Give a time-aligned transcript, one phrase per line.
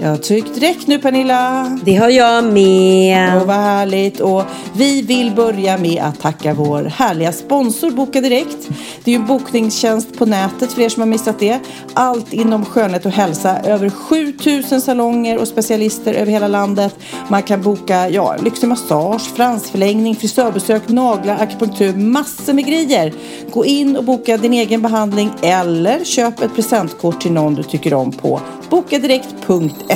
[0.00, 1.78] Jag har tryckt räck nu Pernilla.
[1.84, 3.40] Det har jag med.
[3.40, 4.20] Och vad härligt.
[4.20, 4.42] Och
[4.72, 8.68] vi vill börja med att tacka vår härliga sponsor Boka Direkt.
[9.04, 11.60] Det är ju en bokningstjänst på nätet för er som har missat det.
[11.94, 13.58] Allt inom skönhet och hälsa.
[13.58, 16.96] Över 7000 salonger och specialister över hela landet.
[17.28, 23.12] Man kan boka ja, lyxig massage, fransförlängning, frisörbesök, naglar, akupunktur, massor med grejer.
[23.52, 27.94] Gå in och boka din egen behandling eller köp ett presentkort till någon du tycker
[27.94, 29.87] om på bokadirekt.se.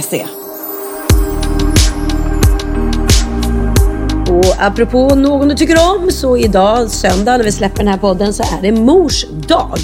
[4.28, 8.32] Och apropå någon du tycker om så idag söndag när vi släpper den här podden
[8.32, 9.78] så är det mors dag.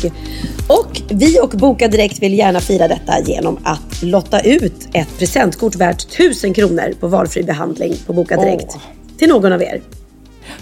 [0.69, 5.77] Och vi och Boka Direkt vill gärna fira detta genom att lotta ut ett presentkort
[5.77, 8.73] värt 1000 kronor på valfri behandling på Boka Direkt.
[8.75, 8.81] Åh.
[9.19, 9.81] Till någon av er.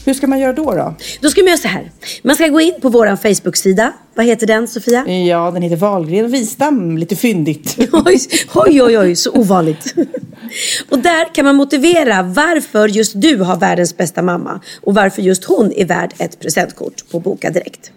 [0.06, 0.74] Hur ska man göra då?
[0.74, 0.94] då?
[1.20, 1.90] Då ska man göra så här.
[2.22, 3.92] Man ska gå in på vår Facebook-sida.
[4.14, 5.08] Vad heter den Sofia?
[5.08, 6.98] Ja, den heter Wahlgren och Wistam.
[6.98, 7.76] Lite fyndigt.
[7.92, 8.20] Oj,
[8.54, 9.94] oj, oj, oj, så ovanligt.
[10.90, 15.44] Och där kan man motivera varför just du har världens bästa mamma och varför just
[15.44, 17.90] hon är värd ett presentkort på Boka Direkt.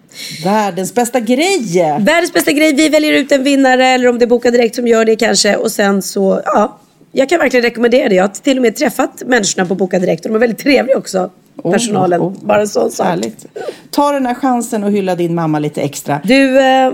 [0.43, 1.83] Världens bästa grej!
[1.99, 4.87] Världens bästa grej, vi väljer ut en vinnare eller om det är Boka Direkt som
[4.87, 6.79] gör det kanske och sen så, ja.
[7.11, 8.15] Jag kan verkligen rekommendera det.
[8.15, 10.97] Jag har till och med träffat människorna på Boka Direkt och de är väldigt trevliga
[10.97, 11.29] också.
[11.63, 12.21] Oh, Personalen.
[12.21, 12.33] oh, oh.
[12.45, 13.05] Bara en sån sak.
[13.07, 13.45] Härligt.
[13.91, 16.21] Ta den här chansen och hylla din mamma lite extra.
[16.23, 16.91] Du, eh,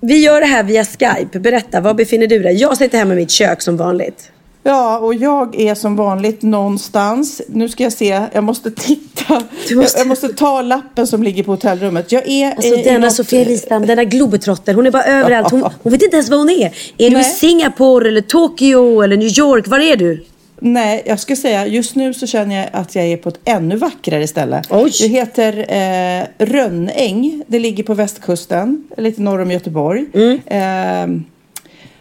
[0.00, 1.38] vi gör det här via Skype.
[1.40, 2.54] Berätta, var befinner du dig?
[2.54, 4.28] Jag sitter hemma i mitt kök som vanligt.
[4.64, 7.42] Ja, och jag är som vanligt någonstans.
[7.48, 9.34] Nu ska jag se, jag måste titta.
[9.34, 12.12] Måste- Jag, jag måste ta lappen som ligger på hotellrummet.
[12.12, 14.74] Jag är Alltså eh, denna något- Sofia Wistam, denna globetrotter.
[14.74, 15.50] Hon är bara överallt.
[15.50, 16.66] Hon, hon vet inte ens var hon är.
[16.66, 17.24] Är du i Nej.
[17.24, 19.68] Singapore eller Tokyo eller New York?
[19.68, 20.24] Var är du?
[20.64, 23.76] Nej, jag ska säga just nu så känner jag att jag är på ett ännu
[23.76, 24.62] vackrare ställe.
[24.70, 24.92] Oj.
[25.00, 27.42] Det heter eh, Rönnäng.
[27.46, 30.06] Det ligger på västkusten, lite norr om Göteborg.
[30.14, 30.40] Mm.
[30.46, 31.22] Eh,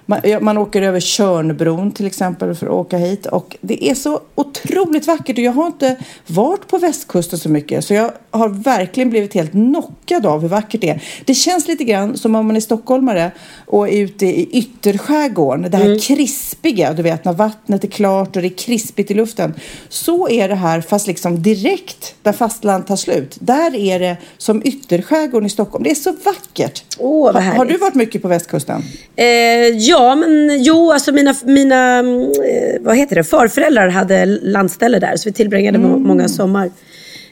[0.05, 3.25] man, man åker över Tjörnbron till exempel för att åka hit.
[3.25, 5.37] Och det är så otroligt vackert.
[5.37, 5.95] Och jag har inte
[6.27, 7.85] varit på västkusten så mycket.
[7.85, 11.03] Så jag har verkligen blivit helt knockad av hur vackert det är.
[11.25, 13.31] Det känns lite grann som om man är stockholmare
[13.65, 15.71] och är ute i ytterskärgården.
[15.71, 19.53] Det här krispiga, du vet när vattnet är klart och det är krispigt i luften.
[19.89, 23.37] Så är det här fast liksom direkt där fastland tar slut.
[23.39, 25.83] Där är det som ytterskärgården i Stockholm.
[25.83, 26.83] Det är så vackert.
[27.01, 27.73] Åh, vad har, har härligt.
[27.73, 28.83] du varit mycket på västkusten?
[29.15, 29.25] Eh,
[29.67, 35.15] ja, men jo, alltså mina, mina mm, eh, vad heter det, farföräldrar hade landställe där.
[35.17, 36.71] Så vi tillbringade må- många sommar,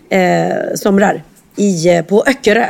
[0.10, 1.24] eh, somrar
[1.56, 2.66] i, eh, på Öckerö.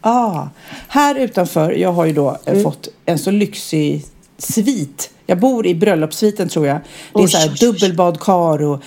[0.00, 0.46] Ah,
[0.88, 2.62] här utanför, jag har ju då eh, Mm.
[2.62, 4.04] fått en så lyxig
[4.38, 5.10] svit.
[5.30, 6.76] Jag bor i bröllopssviten tror jag.
[6.76, 8.82] Det är Oj, så här oj, dubbelbadkar och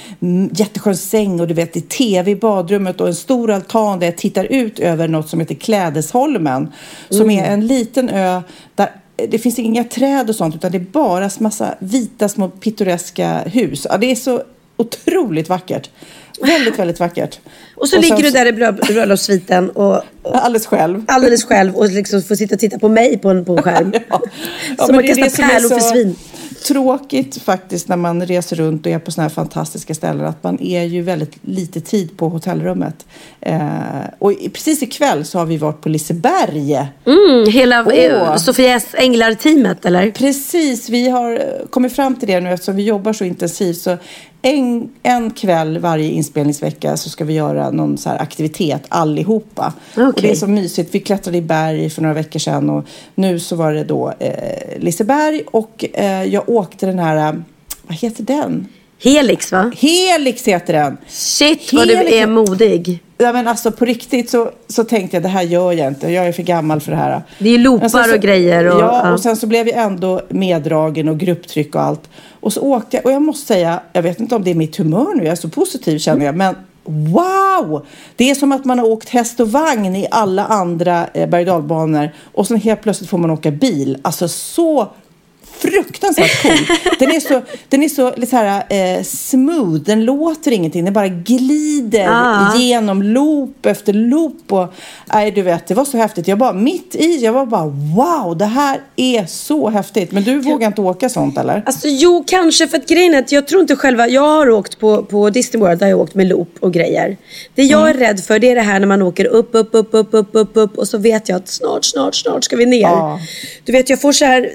[0.51, 4.07] jätteskön säng och du vet det är tv i badrummet och en stor altan där
[4.07, 6.71] jag tittar ut över något som heter Klädesholmen.
[7.09, 7.45] Som Mm.
[7.45, 8.41] är en liten ö
[8.75, 13.39] där det finns inga träd och sånt utan det är bara massa vita små pittoreska
[13.45, 13.87] hus.
[13.89, 14.41] Ja, det är så
[14.77, 15.89] otroligt vackert.
[16.47, 17.39] Väldigt, väldigt vackert.
[17.75, 21.03] Och så Och ligger sen du där i bröll- bröllopssviten och Alldeles själv.
[21.07, 23.93] alldeles själv och liksom får sitta och titta på mig på en, på en skärm.
[24.09, 24.21] Ja.
[24.85, 26.15] Som att kasta pärlor för svin.
[26.67, 30.61] tråkigt faktiskt när man reser runt och är på sådana här fantastiska ställen att man
[30.61, 33.05] är ju väldigt lite tid på hotellrummet.
[33.41, 33.59] Eh,
[34.19, 36.73] och i- precis ikväll så har vi varit på Liseberg.
[37.05, 40.11] Mm, hela eh, Sofias Änglar-teamet eller?
[40.11, 43.77] Precis, vi har kommit fram till det nu eftersom vi jobbar så intensivt.
[43.77, 43.97] Så
[44.41, 49.73] en, en kväll varje inspelningsvecka så ska vi göra någon så aktivitet allihopa.
[49.95, 50.21] Och Okej.
[50.21, 50.95] det är så mysigt.
[50.95, 52.85] Vi klättrade i berg för några veckor sedan och
[53.15, 57.39] nu så var det då eh, Liseberg och eh, jag åkte den här, eh,
[57.87, 58.67] vad heter den?
[59.03, 59.71] Helix va?
[59.77, 60.97] Helix heter den.
[61.07, 62.99] Shit vad du Helix- är modig.
[63.17, 66.07] Ja, men alltså på riktigt så, så tänkte jag det här gör jag inte.
[66.11, 67.21] Jag är för gammal för det här.
[67.39, 69.13] Det är loopar så- och grejer och- ja, ja.
[69.13, 72.09] och sen så blev jag ändå meddragen och grupptryck och allt.
[72.39, 74.77] Och så åkte jag och jag måste säga, jag vet inte om det är mitt
[74.77, 77.85] humör nu, jag är så positiv känner jag, men wow!
[78.15, 82.11] Det är som att man har åkt häst och vagn i alla andra eh, berg
[82.33, 83.97] och sen helt plötsligt får man åka bil.
[84.01, 84.87] Alltså så
[85.57, 86.77] fruktansvärt cool.
[86.99, 88.63] Den är så, den är så lite så här,
[88.97, 92.55] eh, smooth, den låter ingenting, den bara glider Ah.
[92.57, 94.51] genom loop efter loop.
[94.51, 94.73] Och,
[95.13, 96.27] nej, du vet, det var så häftigt.
[96.27, 100.11] Jag bara mitt i, jag var bara wow, det här är så häftigt.
[100.11, 101.63] Men du vågar inte åka sånt eller?
[101.65, 104.79] Alltså jo, kanske för att grejen är att jag tror inte själva, jag har åkt
[104.79, 107.17] på, på Disney World där jag åkt med loop och grejer.
[107.55, 107.95] Det jag Mm.
[107.95, 110.29] är rädd för det är det här när man åker upp, upp, upp, upp, upp,
[110.33, 112.81] upp, upp och så vet jag att snart, snart, snart ska vi ner.
[112.81, 113.19] Ja.
[113.65, 114.49] Du vet, jag får så här,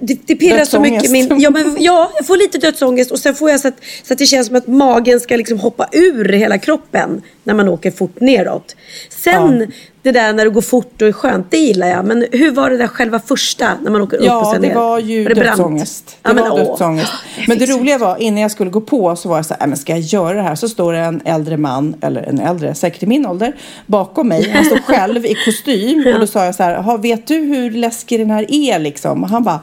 [0.00, 1.10] det, det, pirrar så mycket.
[1.10, 4.12] Min, ja, men, ja, jag får lite dödsångest och sen får jag så att, så
[4.12, 7.90] att det känns som att magen ska liksom hoppa ur hela kroppen när man åker
[7.90, 8.76] fort neråt.
[9.10, 9.72] Sen
[10.02, 12.04] det där när det går fort och är skönt, det gillar jag.
[12.04, 14.68] Men hur var det där själva första när man åker upp och Ja, sen det
[14.68, 14.74] ner?
[14.74, 15.38] var ju brant?
[15.40, 16.16] dödsångest.
[16.22, 17.12] Ja, Det men, var dödsångest.
[17.48, 19.68] Men det roliga var, innan jag skulle gå på så var jag så här, "Nej,
[19.68, 20.54] men ska jag göra det här?
[20.54, 23.52] Så står det en äldre man, eller en äldre, säkert i min ålder,
[23.86, 24.50] bakom mig.
[24.50, 26.04] Han står själv i kostym.
[26.14, 29.22] Och då sa jag så här, "Jaha, vet du hur läskig den här är liksom?
[29.22, 29.60] Och han bara,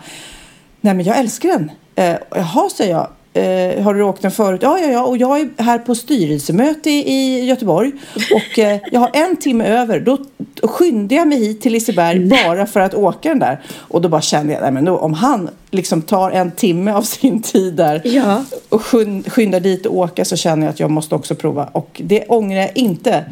[0.81, 1.71] nej men jag älskar den.
[1.95, 3.07] Eh, Jaha, säger jag.
[3.35, 4.59] Eh, har du åkt den förut?
[4.63, 5.03] Ja, ja, ja.
[5.03, 7.91] Och jag är här på styrelsemöte i, Göteborg.
[8.15, 9.99] Och eh, jag har en timme över.
[9.99, 10.17] Då,
[10.63, 13.61] skyndade jag mig hit till Liseberg bara för att åka den där.
[13.77, 17.01] Och då bara kände jag, nej men då, om han liksom tar en timme av
[17.01, 18.43] sin tid där Ja.
[18.69, 21.63] och skyn- skyndar dit och åka så känner jag att jag måste också prova.
[21.71, 23.23] Och det ångrar jag inte.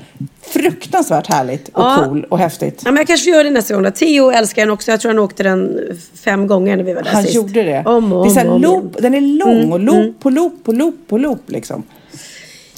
[0.41, 2.03] Fruktansvärt härligt och Ja.
[2.05, 2.81] cool och häftigt.
[2.85, 3.83] Ja, men jag kanske göra det nästa gång.
[3.83, 3.91] då.
[3.91, 4.91] Theo älskar den också.
[4.91, 5.79] Jag tror han åkte den
[6.23, 7.35] fem gånger när vi var där Han sist.
[7.35, 7.83] gjorde det.
[7.85, 10.29] Om och det är om, så här om loop, den är lång och loop på
[10.29, 11.83] loop på loop på loop liksom.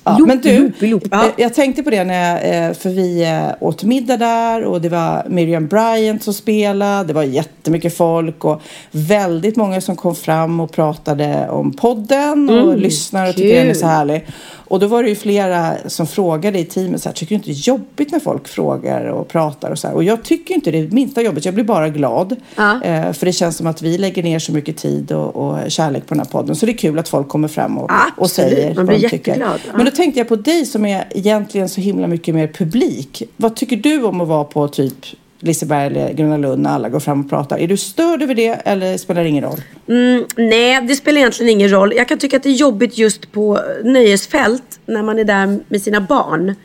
[0.06, 1.04] Ja, Loop, men du, loop, loop.
[1.12, 1.26] Ja.
[1.26, 4.82] eh, jag tänkte på det när jag, eh, för vi eh, åt middag där och
[4.82, 7.08] det var Miriam Bryant som spelade.
[7.08, 8.62] Det var jättemycket folk och
[8.92, 13.74] väldigt många som kom fram och pratade om podden och lyssnar och tycker den är
[13.74, 14.26] så härlig.
[14.68, 17.50] Och då var det ju flera som frågade i teamet så här, tycker du inte
[17.50, 19.96] det är jobbigt när folk frågar och pratar och så här?
[19.96, 22.36] Och jag tycker inte det är minsta jobbigt, jag blir bara glad.
[22.56, 22.84] Ja.
[22.84, 26.08] Eh, för det känns som att vi lägger ner så mycket tid och, och kärlek
[26.08, 26.56] på den här podden.
[26.56, 29.40] Så det är kul att folk kommer fram och, och säger man vad de tycker.
[29.40, 29.58] ja.
[29.76, 33.24] Men då tänkte jag på dig som är egentligen så himla mycket mer publik.
[33.38, 35.06] Vad tycker du om att vara på typ
[35.40, 37.58] Liseberg eller Gröna Lund när alla går fram och pratar?
[37.58, 39.62] Är du störd över det eller spelar det ingen roll?
[39.88, 41.94] Mm, nej, det spelar egentligen ingen roll.
[41.96, 45.82] Jag kan tycka att det är jobbigt just på nöjesfält när man är där med
[45.82, 46.56] sina barn.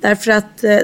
[0.00, 0.78] Därför att eh,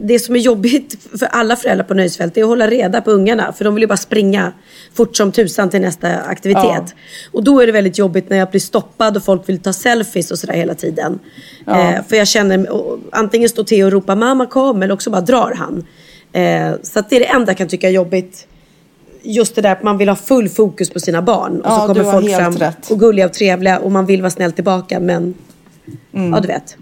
[0.00, 3.52] det som är jobbigt för alla föräldrar på nöjesfält är att hålla reda på ungarna.
[3.52, 4.52] För de vill ju bara springa
[4.94, 6.64] fort som tusan till nästa aktivitet.
[6.64, 6.92] Ja.
[7.32, 10.30] Och då är det väldigt jobbigt när jag blir stoppad och folk vill ta selfies
[10.30, 11.18] och sådär hela tiden.
[11.66, 15.20] Eh, för jag känner, och, antingen står Theo och ropar mamma kom eller också bara
[15.20, 15.86] drar han.
[16.32, 18.46] Eh, så det är det enda jag kan tycka är jobbigt
[19.22, 21.60] just det där att man vill ha full fokus på sina barn.
[21.60, 22.90] Och Ja, så kommer folk fram rätt.
[22.90, 25.34] och gulliga och trevliga och man vill vara snäll tillbaka men
[26.14, 26.32] Mm.
[26.32, 26.76] ja du vet.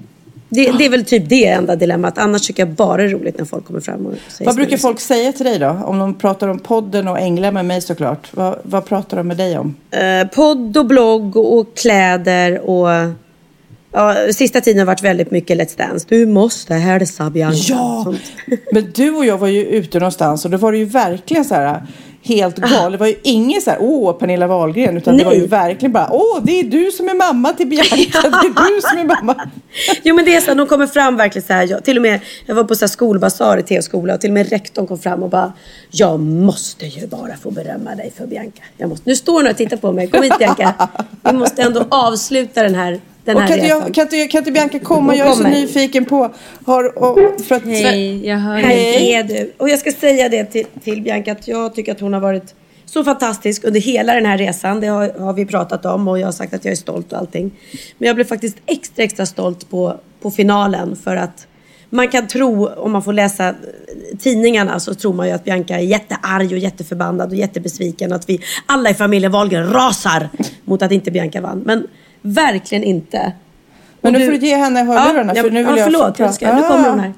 [0.49, 2.19] Det, det är väl typ det enda dilemmat.
[2.19, 4.77] Annars tycker jag bara det är roligt när folk kommer fram och säger Vad brukar
[4.77, 5.69] snälla folk säga till dig då?
[5.85, 8.29] Om de pratar om podden och änglar med mig såklart.
[8.31, 9.75] Vad, vad pratar de med dig om?
[9.91, 12.89] Eh, podd och blogg och kläder och
[13.95, 16.07] Ja, sista tiden har varit väldigt mycket Let's Dance.
[16.09, 17.59] Du måste hälsa Bianca.
[17.69, 18.15] Ja,
[18.73, 21.55] men du och jag var ju ute någonstans och då var det ju verkligen så
[21.55, 21.83] här
[22.23, 22.93] helt galet.
[22.93, 25.49] Det var ju ingen så här, åh Pernilla Wahlgren, utan det var ju Nej.
[25.49, 27.89] verkligen bara, åh det är du som är mamma till Bianca,
[28.23, 29.51] det är du som är mamma.
[30.03, 31.67] Jo men det är så att de kommer fram verkligen så här.
[31.71, 34.35] Jag, till och med, jag var på så här skolbasar i T-skola och till och
[34.35, 35.53] med rektorn kom fram och bara
[35.91, 38.63] Jag måste ju bara få berömma dig för Bianca.
[38.77, 40.11] Jag måste, nu står hon och tittar på mig.
[40.11, 40.89] Kom hit Bianca.
[41.23, 43.83] Vi måste ändå avsluta den här, den Och här kan inte, resan.
[43.87, 45.17] jag, kan, inte, kan inte Bianca komma?
[45.17, 49.13] Jag är så nyfiken på, har, och, för att, Hej, jag hör dig.
[49.13, 49.53] är du.
[49.57, 52.55] Och jag ska säga det till, till Bianca att jag tycker att hon har varit
[52.85, 54.81] så fantastisk under hela den här resan.
[54.81, 57.19] Det har, har vi pratat om och jag har sagt att jag är stolt och
[57.19, 57.51] allting.
[57.99, 61.47] Men jag blev faktiskt extra, extra stolt på, på finalen för att
[61.91, 63.55] man kan tro, om man får läsa
[64.19, 68.13] tidningarna så tror man ju att Bianca är jättearg och jätteförbannad och jättebesviken.
[68.13, 70.29] Att vi alla i familjen Wahlgren rasar
[70.65, 71.63] mot att inte Bianca vann.
[71.67, 71.87] Men
[72.27, 73.33] verkligen inte.
[74.01, 76.55] men nu får du ge henne hörlurarna ja, för nu vill ja, förlåt, jag ska,
[76.55, 76.69] nu Ah.
[76.69, 77.13] kommer hon här.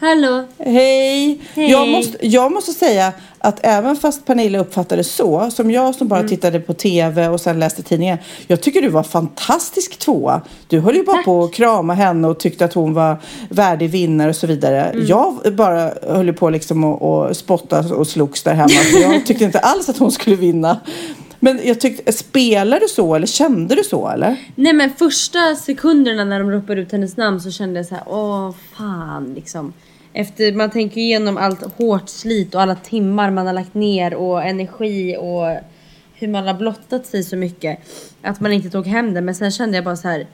[0.00, 0.44] Hallå.
[0.58, 1.40] Hej!
[1.54, 1.70] Hej.
[1.70, 6.08] Jag, måste, jag måste säga att även fast Pernilla uppfattade det så, som jag som
[6.08, 6.28] bara Mm.
[6.28, 8.18] tittade på tv och sen läste tidningen.
[8.46, 10.40] Jag tycker du var fantastisk tvåa.
[10.68, 13.16] Du höll ju bara på att krama henne och tyckte att hon var
[13.48, 14.84] värdig vinnare och så vidare.
[14.84, 15.06] Mm.
[15.06, 18.70] Jag bara höll ju på liksom och, och spotta och slogs där hemma.
[19.02, 20.80] Jag tyckte inte alls att hon skulle vinna.
[21.44, 24.36] Men jag tyckte, spelade du så eller kände du så eller?
[24.54, 28.04] Nej men första sekunderna när de ropade ut hennes namn så kände jag så här,
[28.06, 29.72] åh fan liksom.
[30.12, 34.44] Efter, man tänker igenom allt hårt slit och alla timmar man har lagt ner och
[34.44, 35.56] energi och
[36.14, 37.78] hur man har blottat sig så mycket.
[38.22, 39.20] Att man inte tog hem det.
[39.20, 40.26] Men sen kände jag bara så här,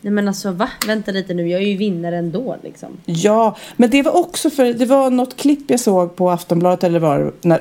[0.00, 0.68] nej men alltså va?
[0.86, 2.88] Vänta lite nu, jag är ju vinnare ändå liksom.
[3.04, 7.00] Ja, men det var också för det var något klipp jag såg på Aftonbladet eller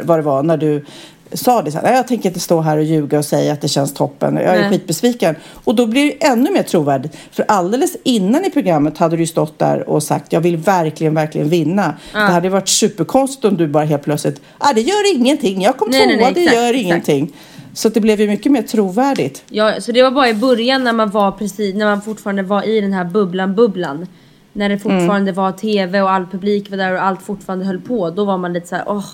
[0.04, 0.86] vad det var när du
[1.34, 3.62] sa det så här, "Nej, jag tänker inte stå här och ljuga och säga att
[3.62, 4.70] det känns toppen, jag är Nej.
[4.70, 5.36] skitbesviken.
[5.64, 7.18] Och då blir det ännu mer trovärdigt.
[7.32, 11.50] För alldeles innan i programmet hade du stått där och sagt, jag vill verkligen, verkligen
[11.50, 11.94] vinna.
[12.14, 15.92] Det hade varit superkonstigt om du bara helt plötsligt, ah, det gör ingenting, jag kom
[15.92, 16.78] tvåa, det exakt, gör exakt.
[16.78, 17.34] ingenting.
[17.74, 19.44] Så att det blev ju mycket mer trovärdigt.
[19.50, 22.64] Ja, så det var bara i början när man var precis, när man fortfarande var
[22.68, 24.08] i den här bubblan, bubblan.
[24.54, 28.10] När det fortfarande var tv och all publik var där och allt fortfarande höll på.
[28.10, 29.06] Då var man lite så här, åh.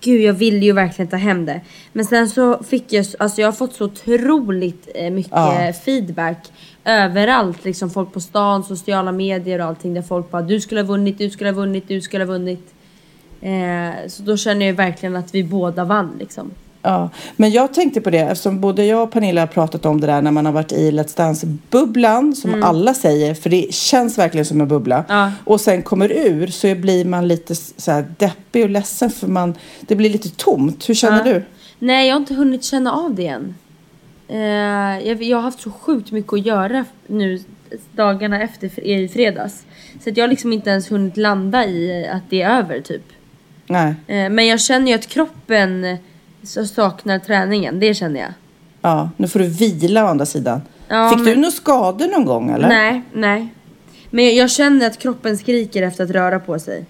[0.00, 1.60] Gud jag vill ju verkligen ta hem det.
[1.92, 5.72] Men sen så fick jag, alltså jag har fått så otroligt eh, mycket Ja.
[5.84, 6.52] feedback.
[6.84, 9.94] Överallt, liksom folk på stan, sociala medier och allting.
[9.94, 12.74] Där folk bara, du skulle ha vunnit, du skulle ha vunnit, du skulle ha vunnit.
[13.40, 16.50] Eh, så då känner jag verkligen att vi båda vann liksom.
[16.86, 20.06] Ja, men jag tänkte på det eftersom både jag och Pernilla har pratat om det
[20.06, 24.44] där när man har varit i Let's Dance-bubblan som alla säger, för det känns verkligen
[24.44, 24.96] som en bubbla.
[24.96, 25.04] Mm.
[25.20, 25.32] Ja.
[25.44, 29.54] Och sen kommer ur så blir man lite så här deppig och ledsen för man,
[29.80, 30.88] det blir lite tomt.
[30.88, 31.32] Hur känner Ja.
[31.32, 31.42] du?
[31.78, 33.54] Nej, jag har inte hunnit känna av det än.
[34.28, 37.40] Eh, jag, jag har haft så sjukt mycket att göra nu
[37.92, 39.64] dagarna efter i fredags.
[40.04, 43.02] Så att jag har liksom inte ens hunnit landa i att det är över typ.
[43.66, 45.96] Nej, Eh, men jag känner ju att kroppen
[46.44, 48.30] så saknar träningen, det känner jag.
[48.82, 50.60] ja, nu får du vila å andra sidan.
[50.88, 52.68] Ja, Fick du men- några skador någon gång eller?
[52.68, 53.48] Nej, nej.
[54.10, 56.84] Men jag, känner att kroppen skriker efter att röra på sig.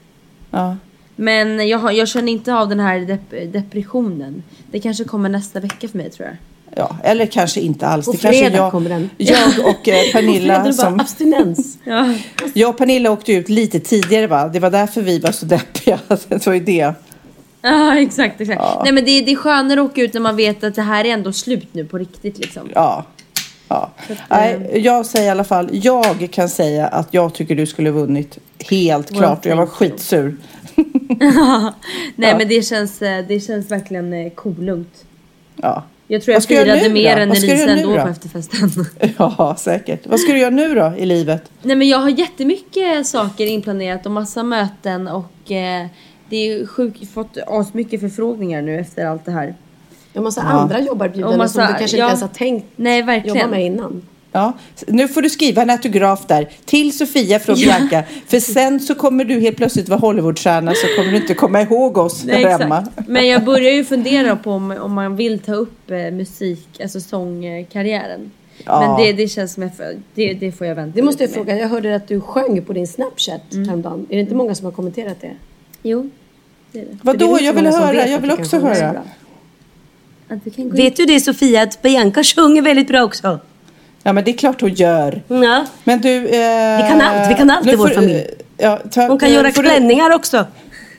[0.50, 0.76] Ja.
[1.16, 4.42] Men jag, har, jag känner inte av den här dep- depressionen.
[4.70, 6.36] Det kanske kommer nästa vecka för mig tror jag.
[6.76, 8.06] ja, eller kanske inte alls.
[8.06, 9.10] På det kanske jag, kommer den.
[9.16, 11.00] Jag och eh, Pernilla bara som...
[11.00, 11.78] abstinens.
[11.84, 12.14] Ja.
[12.54, 14.48] Jag och Pernilla åkte ut lite tidigare va?
[14.48, 15.98] Det var därför vi var så deppiga.
[16.28, 16.92] Det var ju det.
[17.68, 18.60] Ja exakt, exakt.
[18.60, 18.80] Ja.
[18.84, 21.04] Nej men det, det är skönare att åka ut när man vet att det här
[21.04, 22.68] är ändå slut nu på riktigt liksom.
[22.74, 23.04] Ja.
[23.68, 23.90] ja.
[24.28, 28.38] Nej, jag säger i alla fall, jag kan säga att jag tycker du skulle vunnit.
[28.70, 29.46] Helt Well, klart.
[29.46, 30.36] Jag var skitsur.
[32.16, 32.38] Nej Ja.
[32.38, 35.04] men det känns, eh, det känns verkligen eh, kolugnt.
[35.56, 35.82] Ja.
[36.08, 36.94] Jag tror jag firade då?
[36.94, 38.02] mer än Elisa ändå då?
[38.02, 38.70] på efterfesten.
[39.18, 40.06] ja, säkert.
[40.06, 41.50] Vad ska du göra nu då i livet?
[41.62, 45.86] Nej men jag har jättemycket saker inplanerat och massa möten och eh,
[46.34, 49.54] det är ju sjukt, fått asmycket förfrågningar nu efter allt det här.
[50.12, 52.04] En massa andra jobberbjudanden Och som massa- du kanske ja.
[52.04, 53.50] inte ens har tänkt Nej jobba verkligen.
[53.50, 54.02] med innan.
[54.32, 54.52] Ja,
[54.86, 57.66] nu får du skriva en autograf där till Sofia från Ja.
[57.78, 58.02] Bianca.
[58.26, 61.98] För sen så kommer du helt plötsligt vara Hollywoodstjärna så kommer du inte komma ihåg
[61.98, 62.78] oss Nej, där hemma.
[62.78, 63.08] exakt.
[63.08, 67.00] Men jag börjar ju fundera på om, om man vill ta upp eh, musik, alltså
[67.00, 68.30] sångkarriären.
[68.64, 68.80] Ja.
[68.96, 69.72] Men det, det känns som jag,
[70.14, 71.34] det, det får jag vänta Det måste jag med.
[71.34, 71.58] fråga.
[71.58, 73.68] Jag hörde att du sjöng på din Snapchat Mm.
[73.68, 74.06] häromdagen.
[74.10, 75.30] Är det inte många som har kommenterat det?
[75.82, 76.10] Jo,
[77.02, 77.38] Vadå?
[77.40, 78.06] Jag vill höra.
[78.08, 79.02] Jag vill också höra.
[80.56, 83.40] Vet du det Sofia, att Bianca sjunger väldigt bra också?
[84.02, 85.22] Ja, men det är klart hon gör.
[85.28, 85.66] Ja.
[85.84, 86.16] Men du...
[86.16, 88.26] Eh, Vi kan allt, vi kan allt i vår familj.
[88.56, 90.46] Ja, ta, Hon kan eh, göra får du- klänningar också.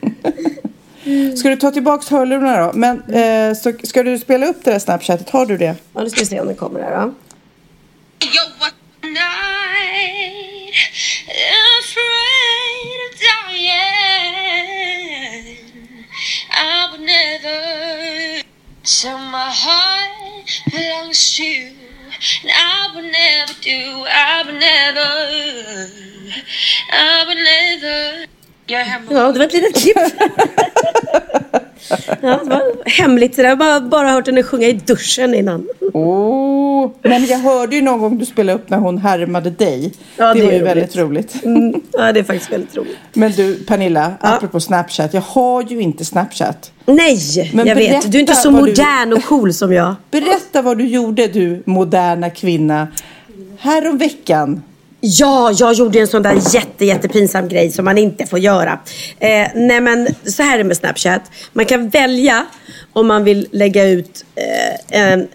[1.38, 2.72] Ska du ta tillbaks hörlurarna då?
[2.74, 5.30] Men eh, så, ska du spela upp det där Snapchatet?
[5.30, 5.76] Har du det?
[5.94, 7.02] Ja, nu ska vi se om den kommer här då.
[7.02, 7.10] Yo,
[8.60, 10.76] what night,
[11.80, 14.05] afraid of dying.
[18.84, 21.74] Sell my heart belongs to you.
[22.44, 25.10] And I will never do, I would never,
[26.92, 28.26] I will never.
[28.68, 29.06] Jag är hemma.
[29.10, 29.98] Ja, det var ett litet klipp.
[32.22, 33.38] ja, det var hemligt.
[33.38, 35.68] Jag har bara, bara hört henne sjunga i duschen innan.
[35.94, 39.94] Oh, men jag hörde ju någon gång du spelade upp när hon härmade dig.
[40.18, 40.68] Ja, det, det var är ju roligt.
[40.76, 41.44] väldigt roligt.
[41.44, 42.98] Mm, ja, det är faktiskt väldigt roligt.
[43.14, 45.14] Men du Pernilla, apropå Snapchat.
[45.14, 46.72] Jag har ju inte Snapchat.
[46.86, 47.18] Nej,
[47.54, 48.12] Men jag vet.
[48.12, 49.96] Du är inte så vad du- modern och cool som jag.
[50.12, 52.88] Berätta vad du gjorde du moderna kvinna.
[53.60, 54.62] Härom veckan.
[55.08, 58.80] Ja, jag gjorde en sån där jätte, jättepinsam grej som man inte får göra.
[59.20, 61.22] Eh, nej men så här är det med Snapchat.
[61.54, 62.46] Man kan välja
[62.94, 65.28] om man vill lägga ut eh, en,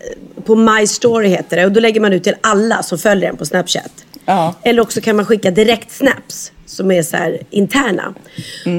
[0.45, 1.65] på My Story heter det.
[1.65, 3.93] Och då lägger man ut till alla som följer en på Snapchat.
[4.25, 4.55] Ja.
[4.62, 8.15] Eller också kan man skicka direkt snaps som är så här interna.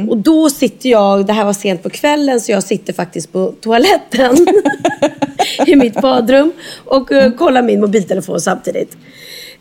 [0.10, 3.54] Och då sitter jag, det här var sent på kvällen så jag sitter faktiskt på
[3.62, 4.48] toaletten
[5.68, 6.52] i mitt badrum
[6.86, 8.98] och eh, kollar min mobiltelefon samtidigt.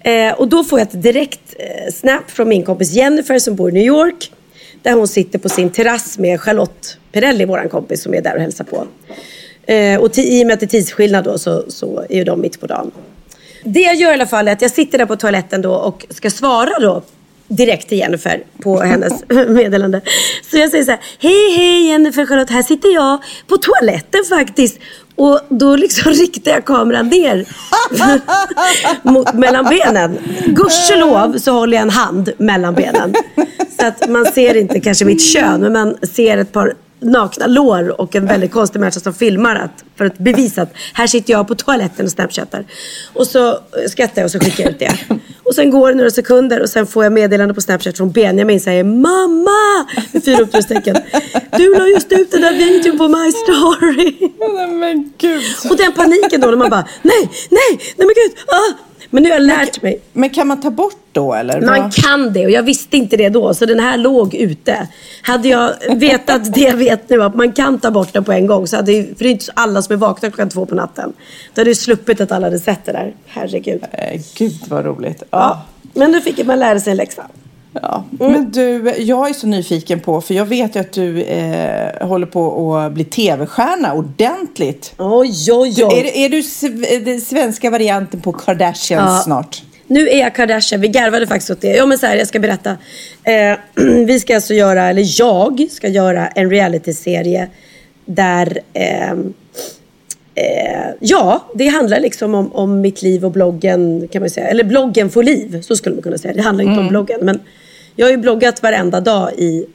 [0.01, 3.71] Eh, och då får jag ett direkt eh, snap från min kompis Jennifer som bor
[3.71, 4.33] i New York.
[4.83, 8.41] Där hon sitter på sin terrass med Charlotte Perrelli, våran kompis som är där och
[8.41, 8.87] hälsar på.
[9.67, 12.41] Eh, och i och med att det är tidsskillnad då så, så är ju de
[12.41, 12.91] mitt på dagen.
[13.65, 16.07] Det jag gör i alla fall är att jag sitter där på toaletten då och
[16.11, 17.03] ska svara då
[17.51, 20.01] direkt till Jennifer på hennes meddelande.
[20.51, 24.79] Så jag säger så här, hej hej Jennifer Charlotte, här sitter jag på toaletten faktiskt.
[25.17, 27.47] Och då liksom riktar jag kameran ner
[29.09, 30.19] mot, mellan benen.
[30.47, 33.15] Gudskelov så håller jag en hand mellan benen.
[33.81, 38.01] Så att man ser inte kanske mitt kön, men man ser ett par nakna lår
[38.01, 41.49] och en väldigt konstig människa som filmar att, för att bevisa att här sitter jag
[41.49, 42.65] på toaletten och snapchattar.
[43.13, 44.99] Och så skrattar jag och så skickar jag ut det.
[45.43, 48.61] Och sen går det några sekunder och sen får jag meddelande på Snapchat från Benjamin
[48.61, 49.87] säger Mamma!
[50.13, 50.97] Med fyra utropstecken.
[51.57, 54.31] Du la just ut den där videon på My Story.
[54.79, 55.43] Men gud.
[55.71, 58.33] Och den paniken då när man bara nej, nej, nej men gud.
[58.47, 58.90] Ah.
[59.11, 60.01] Men nu har jag lärt mig.
[60.13, 61.61] Men kan man ta bort då eller?
[61.61, 64.89] Man kan det och jag visste inte det då så den här låg ute.
[65.23, 68.47] Hade jag vetat det jag vet nu att man kan ta bort den på en
[68.47, 71.13] gång så hade för det är inte alla som är vakna klockan två på natten.
[71.55, 73.15] Då hade jag sluppit att alla hade sett det där.
[73.27, 73.83] Herregud.
[73.93, 75.23] Eh, Gud vad roligt.
[75.23, 75.27] Ja.
[75.31, 75.63] Ja.
[75.95, 77.27] Men nu fick man lära sig en läxa.
[77.73, 78.05] Ja.
[78.19, 82.27] Men du, jag är så nyfiken på, för jag vet ju att du eh, håller
[82.27, 84.95] på att bli tv-stjärna ordentligt.
[84.99, 85.99] Oj, oj, Du, oj.
[85.99, 89.23] är, är du sv- den svenska varianten på Kardashians Ja.
[89.25, 89.63] snart?
[89.87, 91.77] Nu är jag Kardashian, vi garvade faktiskt åt det.
[91.77, 92.71] Ja men så här, jag ska berätta.
[93.25, 93.57] Eh,
[94.07, 97.49] vi ska alltså göra, eller jag ska göra en realityserie
[98.05, 99.35] där ehm,
[100.35, 104.49] eh, Ja, det handlar liksom om, om mitt liv och bloggen kan man säga.
[104.49, 106.35] Eller bloggen får liv, så skulle man kunna säga.
[106.35, 107.21] Det handlar inte om bloggen.
[107.23, 107.41] Men
[107.97, 109.67] jag har ju bloggat varenda dag i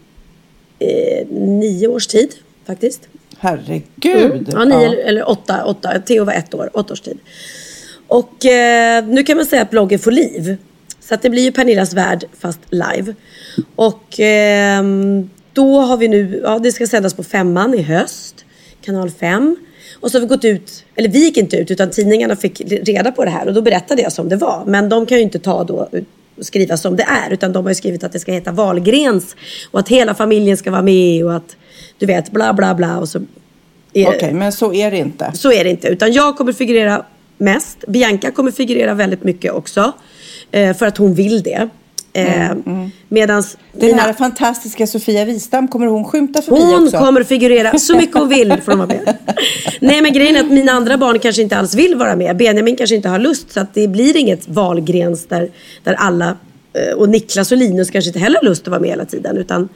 [0.79, 2.33] eh, nio års tid
[2.67, 3.07] faktiskt.
[3.37, 3.85] Herregud.
[4.05, 4.45] Mm.
[4.51, 5.99] Ja, nio Eller, eller åtta, åtta.
[5.99, 7.17] Theo var ett år, åtta års tid.
[8.07, 10.57] Och eh, nu kan man säga att bloggen får liv.
[10.99, 13.15] Så att det blir ju Pernillas värld fast live.
[13.75, 18.45] Och ehm, då har vi nu, ja det ska sändas på femman i höst.
[18.81, 19.55] Kanal 5.
[20.05, 23.11] Och så har vi gått ut, eller vi gick inte ut utan tidningarna fick reda
[23.11, 24.63] på det här och då berättade jag som det var.
[24.65, 25.89] Men de kan ju inte ta då
[26.37, 29.35] och skriva som det är utan de har ju skrivit att det ska heta Wahlgrens
[29.71, 31.55] och att hela familjen ska vara med och att
[31.97, 33.21] du vet bla bla bla och så
[34.07, 35.31] Okej, men så är det inte.
[35.33, 35.87] så är det inte.
[35.87, 37.05] Utan jag kommer figurera
[37.37, 37.83] mest.
[37.87, 39.91] Bianca kommer figurera väldigt mycket också.
[40.51, 41.69] Eh, för att hon vill det.
[42.15, 42.51] Eh,
[43.09, 46.97] Medans Den mina- här fantastiska Sofia Wistam, kommer hon skymta förbi hon också?
[46.97, 49.17] kommer figurera så mycket hon vill hon vara med.
[49.79, 52.37] Nej men grejen är att mina andra barn kanske inte alls vill vara med.
[52.37, 55.49] Benjamin kanske inte har lust så att det blir inget Wahlgrens där,
[55.83, 56.37] där alla
[56.73, 59.37] eh, och Niklas och Linus kanske inte heller har lust att vara med hela tiden.
[59.37, 59.69] Utan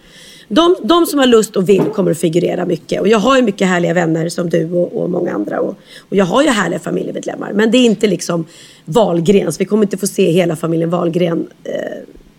[0.47, 3.01] de, de som har lust och vill kommer att figurera mycket.
[3.01, 5.59] Och jag har ju mycket härliga vänner som du och, och många andra.
[5.61, 5.75] Och,
[6.09, 7.51] och jag har ju härliga familjemedlemmar.
[7.53, 8.45] Men det är inte liksom
[8.85, 9.59] Wahlgrens.
[9.61, 11.71] Vi kommer inte få se hela familjen Wahlgren eh,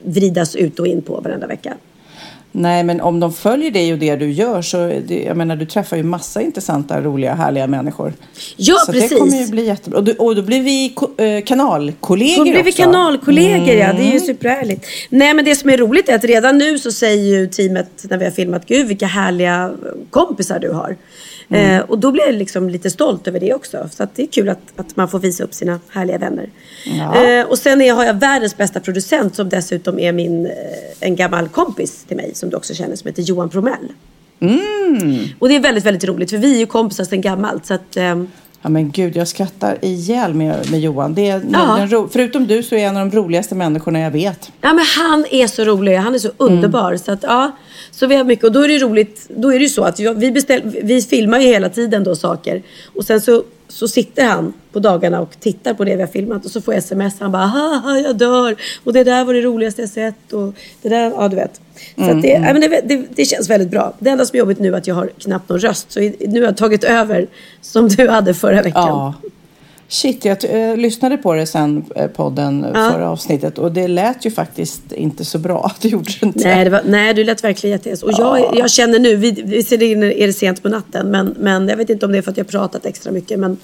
[0.03, 1.75] vridas ut och in på varenda vecka.
[2.53, 5.67] Nej, men om de följer dig och det du gör så, det, jag menar, du
[5.67, 8.13] träffar ju massa intressanta, roliga, härliga människor.
[8.57, 9.11] Ja, så precis.
[9.11, 9.99] det kommer ju bli jättebra.
[9.99, 12.83] Och, du, och då blir vi eh, kanalkollegor Då blir vi också.
[12.83, 14.87] kanalkollegor ja, det är ju superhärligt.
[15.09, 18.19] Nej men det som är roligt är att redan nu så säger ju teamet när
[18.19, 19.73] vi har filmat, gud vilka härliga
[20.11, 20.97] kompisar du har.
[21.51, 23.89] Eh, och då blir jag liksom lite stolt över det också.
[23.93, 26.49] Så det är kul att, att man får visa upp sina härliga vänner.
[26.85, 27.25] Ja.
[27.25, 30.53] Eh, och sen är, har jag världens bästa producent som dessutom är min, eh,
[31.01, 33.93] en gammal kompis till mig som du också känner som heter Johan Promell.
[35.39, 37.67] Och det är väldigt, väldigt roligt för vi är ju kompisar sedan gammalt.
[37.67, 38.29] Så att, ehm,
[38.62, 41.14] Ja men gud, jag skrattar ihjäl med, med Johan.
[41.14, 41.77] Det är Ja.
[41.79, 44.53] den ro, förutom du så är en av de roligaste människorna jag vet.
[44.61, 46.96] Ja men han är så rolig, han är så underbar.
[46.96, 47.51] Så att ja,
[47.90, 49.27] så vi har mycket och då är det roligt.
[49.37, 52.62] Då är det ju så att vi, beställ, vi filmar ju hela tiden då saker.
[52.94, 56.45] Och sen så, så sitter han på dagarna och tittar på det vi har filmat
[56.45, 57.21] och så får jag sms.
[57.21, 58.57] Han bara haha jag dör.
[58.85, 60.33] Och det där var det roligaste jag sett.
[60.33, 61.61] Och det där, ja du vet.
[61.97, 63.95] Så att det, ja, men det, det, det känns väldigt bra.
[63.99, 65.93] Det enda som är jobbigt nu är att jag har knappt någon röst.
[65.93, 67.27] Så nu har jag tagit över
[67.61, 68.89] som du hade förra veckan.
[68.89, 69.15] Ja.
[69.92, 72.90] Shit, jag eh, lyssnade på det sen, eh, podden, eh, Ja.
[72.92, 73.59] förra avsnittet.
[73.59, 75.72] Och det lät ju faktiskt inte så bra.
[75.83, 76.48] Det gjorde det inte.
[76.48, 78.03] Nej, det var, nej, du lät verkligen jättehes.
[78.03, 81.76] Och jag, jag känner nu, vi- visserligen är det sent på natten, men, men jag
[81.76, 83.57] vet inte om det är för att jag pratat extra mycket, men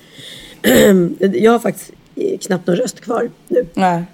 [1.42, 1.90] jag har faktiskt
[2.46, 3.66] knappt någon röst kvar nu.
[3.74, 4.04] Nej.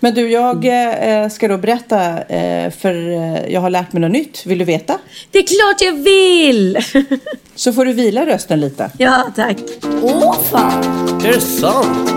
[0.00, 4.12] Men du, jag eh, ska då berätta, eh, för eh, jag har lärt mig något
[4.12, 4.46] nytt.
[4.46, 4.98] Vill du veta?
[5.30, 6.78] Det är klart jag vill!
[7.54, 8.90] Så får du vila rösten lite.
[8.98, 9.56] ja, tack.
[10.02, 10.84] Åh fan!
[11.24, 12.12] Är det sant?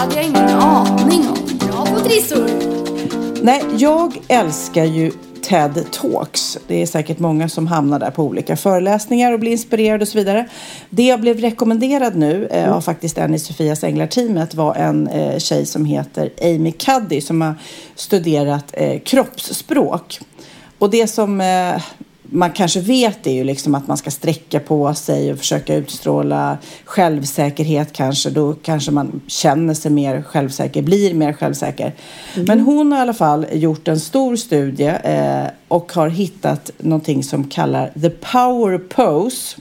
[0.00, 1.58] hade jag ingen aning om.
[1.58, 2.50] Bra på trissor!
[3.42, 5.12] Nej, jag älskar ju
[5.50, 6.58] TED Talks.
[6.66, 10.18] Det är säkert många som hamnar där på olika föreläsningar och blir inspirerade och så
[10.18, 10.48] vidare.
[10.90, 15.38] Det jag blev rekommenderad nu eh, av faktiskt en i Sofias Änglar-teamet var en eh,
[15.38, 17.54] tjej som heter Amy Cuddy som har
[17.94, 20.20] studerat eh, kroppsspråk.
[20.78, 21.82] Och det som eh,
[22.32, 26.58] man kanske vet är ju liksom att man ska sträcka på sig och försöka utstråla
[26.84, 28.30] självsäkerhet kanske.
[28.30, 31.92] Då kanske man känner sig mer självsäker, blir mer självsäker.
[32.34, 37.24] Men hon har i alla fall gjort en stor studie eh, och har hittat någonting
[37.24, 39.56] som kallar the power pose.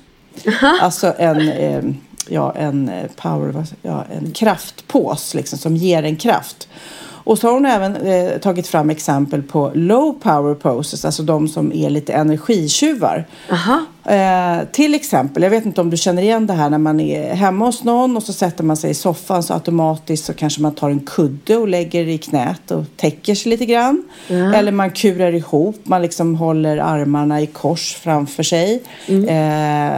[0.82, 1.84] Alltså en, eh,
[2.28, 6.69] ja, en eh, power, ja, en kraftpås liksom, som ger en kraft.
[7.30, 11.48] Och så har hon även eh, tagit fram exempel på low power poses, alltså de
[11.48, 13.26] som är lite energitjuvar.
[14.06, 17.34] Eh, till exempel, jag vet inte om du känner igen det här när man är
[17.34, 20.76] hemma hos någon och så sätter man sig i soffan så automatiskt så kanske man
[20.76, 24.04] tar en kudde och lägger i knät och täcker sig lite grann.
[24.56, 28.84] Eller man kurar ihop, man liksom håller armarna i kors framför sig.
[29.08, 29.92] Eh,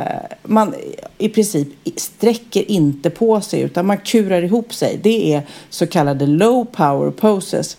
[0.44, 0.74] man
[1.18, 5.00] i princip sträcker inte på sig utan man kurar ihop sig.
[5.04, 7.78] Det är så kallade low power poses.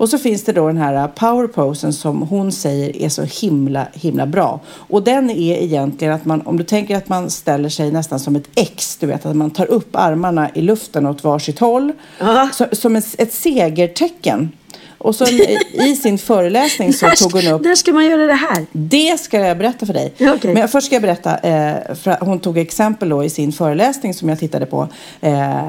[0.00, 3.86] Och så finns det då den här power posen som hon säger är så himla,
[3.92, 4.60] himla bra.
[4.68, 8.36] Och den är egentligen att man, om du tänker att man ställer sig nästan som
[8.36, 11.92] ett X, du vet att man tar upp armarna i luften åt varsitt håll.
[12.52, 14.52] Så, som ett, ett segertecken.
[15.02, 15.26] Och så
[15.72, 18.66] i sin föreläsning så tog hon upp när ska man göra det här?
[18.72, 20.12] det ska jag berätta för dig.
[20.16, 20.54] Ja, okej.
[20.54, 24.28] Men först ska jag berätta, eh, för hon tog exempel då i sin föreläsning som
[24.28, 24.88] jag tittade på,
[25.20, 25.60] eh,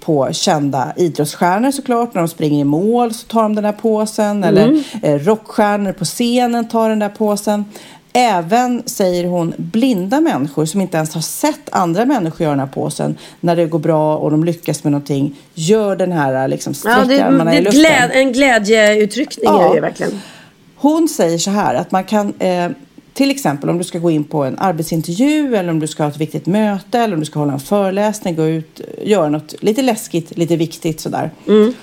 [0.00, 2.14] på kända idrottsstjärnor såklart.
[2.14, 4.44] När de springer i mål så tar de den här påsen.
[4.44, 7.64] Eller eh, rockstjärnor på scenen tar den där påsen.
[8.12, 12.66] Även, säger hon, blinda människor som inte ens har sett andra människor göra den här
[12.66, 16.98] påsen när det går bra och de lyckas med någonting, gör den här liksom, Ja,
[16.98, 17.80] det, sträcker armarna det i luften.
[17.80, 19.70] gläd, en glädjeuttryckning Ja.
[19.70, 20.20] är det verkligen.
[20.76, 22.70] Hon säger så här att man kan eh,
[23.14, 26.10] till exempel om du ska gå in på en arbetsintervju eller om du ska ha
[26.10, 29.82] ett viktigt möte eller om du ska hålla en föreläsning, gå ut, göra något lite
[29.82, 31.30] läskigt, lite viktigt sådär.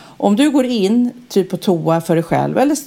[0.04, 2.78] Om du går in typ på toa för dig själv eller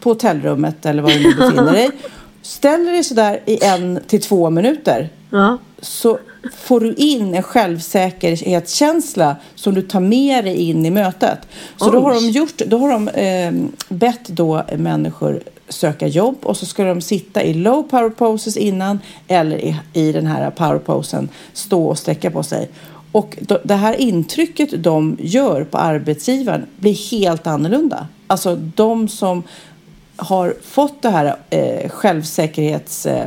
[0.00, 1.90] på hotellrummet eller var du nu befinner dig.
[2.42, 5.58] Ställer dig sådär i en till två minuter Ja.
[5.80, 6.18] så
[6.56, 11.38] får du in en självsäkerhetskänsla som du tar med dig in i mötet.
[11.76, 13.52] Så då har de gjort, då har de eh,
[13.88, 18.98] bett då människor söka jobb och så ska de sitta i low power poses innan
[19.28, 22.70] eller i, i den här power posen stå och sträcka på sig.
[23.12, 28.06] Och då, det här intrycket de gör på arbetsgivaren blir helt annorlunda.
[28.26, 29.42] Alltså de som
[30.20, 33.06] har fått det här eh, självsäkerhets...
[33.06, 33.26] Eh,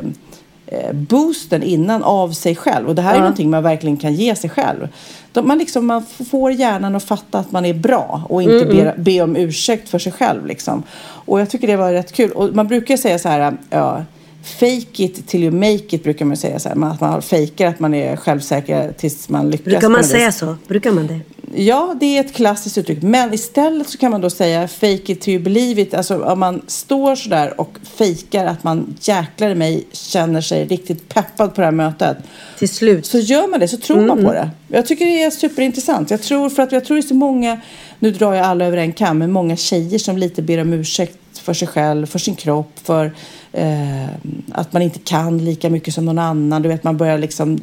[0.68, 2.88] eh, boosten innan av sig själv.
[2.88, 4.88] Och det här är någonting man verkligen kan ge sig själv.
[5.32, 8.94] De, man, liksom, man får hjärnan att fatta att man är bra och inte be,
[8.98, 10.46] be om ursäkt för sig själv.
[10.46, 10.84] Liksom.
[11.04, 12.32] Och jag tycker det var rätt kul.
[12.32, 14.04] Och man brukar säga så här, ja,
[14.44, 16.76] fake it till you make it brukar man säga så här.
[16.76, 19.66] Man- Att man fejkar att man är självsäker tills man lyckas.
[19.66, 20.38] Brukar man säga vis.
[20.38, 20.56] så?
[20.68, 21.20] Brukar man det?
[21.56, 23.02] Ja, det är ett klassiskt uttryck.
[23.02, 25.94] Men istället så kan man då säga fake it till you believe it.
[25.94, 31.10] Alltså om man står sådär och fejkar att man jäklar i mig känner sig riktigt
[31.10, 32.18] peppad på det här mötet.
[32.60, 33.06] Till slut.
[33.06, 34.50] Så gör man det, så tror man på det.
[34.68, 36.12] Jag tycker det är superintressant.
[36.12, 37.62] Jag tror, för att jag tror det är så många,
[38.00, 41.18] nu drar jag alla över en kam, men många tjejer som lite ber om ursäkt
[41.44, 43.12] för sig själv, för sin kropp, för
[43.52, 44.08] eh,
[44.52, 46.62] att man inte kan lika mycket som någon annan.
[46.62, 47.60] Du vet, man börjar liksom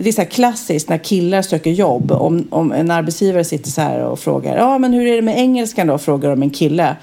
[0.00, 2.12] det är så här klassiskt när killar söker jobb.
[2.12, 5.38] Om, om en arbetsgivare sitter så här och frågar ja men hur är det med
[5.38, 5.98] engelskan då?
[5.98, 6.96] Frågar de en kille.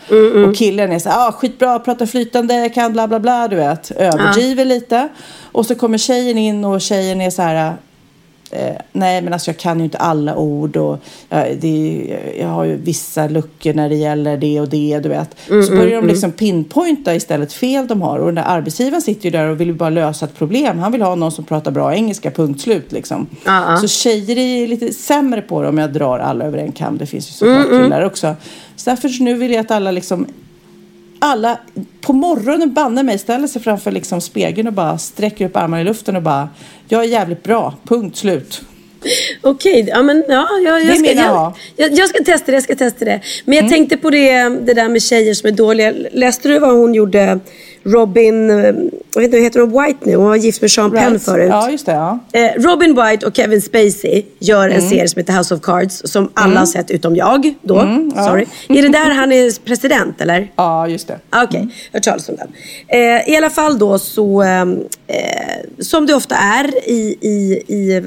[0.48, 3.92] Och killen är så här, ah, skitbra, pratar flytande, kan bla bla bla, du vet.
[3.92, 5.10] Överdriver lite.
[5.52, 7.74] Och så kommer tjejen in och tjejen är så här,
[8.52, 12.64] Eh, nej, men alltså jag kan ju inte alla ord och ja, det, jag har
[12.64, 15.36] ju vissa luckor när det gäller det och det, du vet.
[15.48, 19.32] så börjar de liksom pinpointa istället fel de har och den där arbetsgivaren sitter ju
[19.32, 20.80] där och vill ju bara lösa ett problem.
[20.80, 23.28] Han vill ha någon som pratar bra engelska, punkt slut liksom.
[23.46, 23.78] Ja.
[23.78, 26.98] Så tjejer är lite sämre på det om jag drar alla över en kam.
[26.98, 28.36] Det finns ju såklart killar också.
[28.76, 30.28] Så därför så nu vill jag att alla liksom
[31.26, 31.60] alla
[32.02, 35.84] på morgonen banne mig ställer sig framför liksom spegeln och bara sträcker upp armarna i
[35.84, 36.50] luften och bara
[36.88, 38.62] jag är jävligt bra, punkt slut.
[39.42, 41.54] Okej, ja men ja, jag, jag, ska, jag.
[41.76, 43.22] jag, jag ska testa det, jag ska testa det.
[43.46, 43.72] Men jag Mm.
[43.74, 45.94] tänkte på det, det där med tjejer som är dåliga.
[46.12, 47.40] Läste du vad hon gjorde?
[47.86, 48.56] Robin, eh,
[49.14, 50.16] jag vet inte, heter hon White nu?
[50.16, 51.48] Hon var gift med Sean Penn förut.
[51.50, 51.92] Ja, just det.
[51.92, 52.20] Ja.
[52.34, 54.76] Eh, Robin White och Kevin Spacey gör Mm.
[54.78, 57.80] en serie som heter House of Cards som alla har sett utom jag då.
[57.80, 58.24] Mm, ja.
[58.24, 58.46] Sorry.
[58.70, 60.52] Är det där han är president eller?
[60.56, 61.20] ja, just det.
[61.30, 62.48] Ah, Okej, hört talas om den.
[62.88, 64.66] Eh, I alla fall då så, eh,
[65.80, 68.02] som det ofta är i, i, i,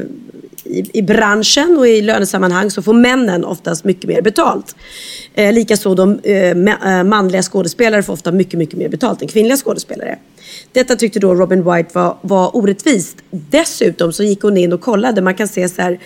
[0.68, 4.76] i, i branschen och i lönesammanhang så får männen oftast mycket mer betalt.
[5.34, 6.50] Eh, Likaså de eh,
[6.98, 10.18] eh, manliga skådespelare får ofta mycket, mycket mer betalt än kvinnliga skådespelare.
[10.72, 13.16] Detta tyckte då Robin White var, var orättvist.
[13.30, 15.98] Dessutom så gick hon in och kollade, man kan se så här,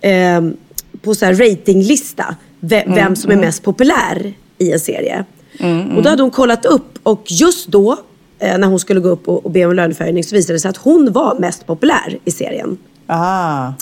[0.00, 0.42] eh,
[1.02, 5.24] på så här ratinglista ve- vem som är mest populär i en serie.
[5.96, 7.96] Och då hade hon kollat upp och just då
[8.38, 10.68] eh, när hon skulle gå upp och, och be om löneförhöjning så visade det sig
[10.68, 12.78] att hon var mest populär i serien.
[13.06, 13.72] Ah.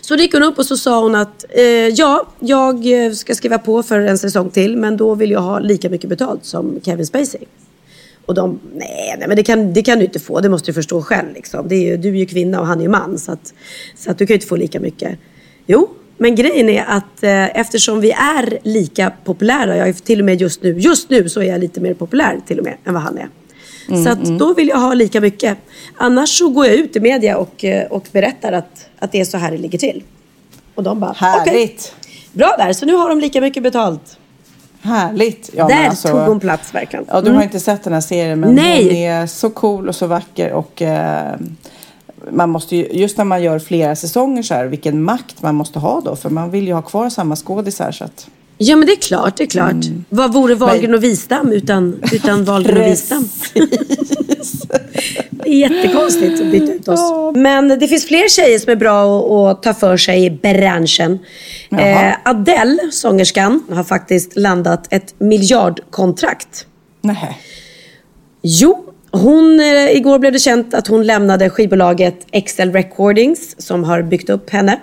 [0.00, 3.58] Så gick hon upp och så sa hon att eh, ja, jag eh, ska skriva
[3.58, 7.06] på för en säsong till men då vill jag ha lika mycket betalt som Kevin
[7.06, 7.40] Spacey.
[8.26, 10.74] Och de, nej, nej men det kan, det kan du inte få, det måste du
[10.74, 11.34] förstå själv.
[11.34, 11.68] Liksom.
[11.68, 13.54] Det är ju, du är ju kvinna och han är ju man så, att,
[13.96, 15.18] så att du kan ju inte få lika mycket.
[15.66, 20.24] Jo, men grejen är att eh, eftersom vi är lika populära, jag är till och
[20.24, 22.94] med just nu, just nu så är jag lite mer populär till och med än
[22.94, 23.28] vad han är
[23.88, 25.58] så att då vill jag ha lika mycket.
[25.96, 29.24] Annars så går jag ut i media och, eh, och berättar att, att det är
[29.24, 30.02] så här det ligger till.
[30.74, 31.94] Och de bara, Härligt.
[32.32, 34.18] bra där, så nu har de lika mycket betalt.
[34.82, 35.50] Härligt.
[35.56, 37.04] Ja, där alltså- tog hon plats verkligen.
[37.08, 38.84] Ja, du har inte sett den här serien men Nej.
[38.84, 41.34] hon är så cool och så vacker och eh,
[42.30, 45.78] man måste ju, just när man gör flera säsonger så här, vilken makt man måste
[45.78, 48.28] ha då för man vill ju ha kvar samma skådisar så att
[48.62, 49.72] Ja men det är klart, det är klart.
[49.72, 50.04] Mm.
[50.08, 53.28] Vad vore Wahlgren och Wistam utan, utan Wahlgren och Wistam?
[55.30, 57.00] det är jättekonstigt att byta ut oss.
[57.34, 61.18] Men det finns fler tjejer som är bra att, att ta för sig i branschen.
[61.70, 66.66] Eh, Adele, sångerskan, har faktiskt landat ett miljardkontrakt.
[67.02, 67.38] nej.
[68.42, 74.02] Jo, hon, eh, igår blev det känt att hon lämnade skivbolaget Excel Recordings som har
[74.02, 74.80] byggt upp henne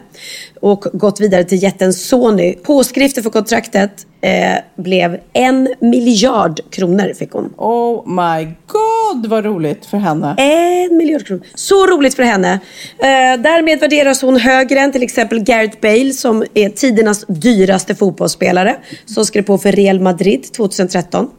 [0.61, 2.53] och gått vidare till jätten Sony.
[2.53, 7.53] Påskriften för kontraktet eh, blev en miljard kronor fick hon.
[7.57, 10.35] Oh my god vad roligt för henne.
[10.37, 11.43] En miljard kronor.
[11.55, 12.51] Så roligt för henne.
[12.99, 18.75] Eh, därmed värderas hon högre än till exempel Gareth Bale som är tidernas dyraste fotbollsspelare.
[19.05, 21.29] Som skrev på för Real Madrid 2013.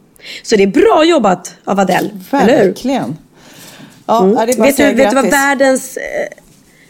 [0.43, 2.09] Så det är bra jobbat av Adele?
[2.31, 3.17] Verkligen.
[4.05, 4.35] Ja, Mm.
[4.35, 5.97] det är bara Vet, du, vet du vad världens...
[5.97, 6.03] Eh,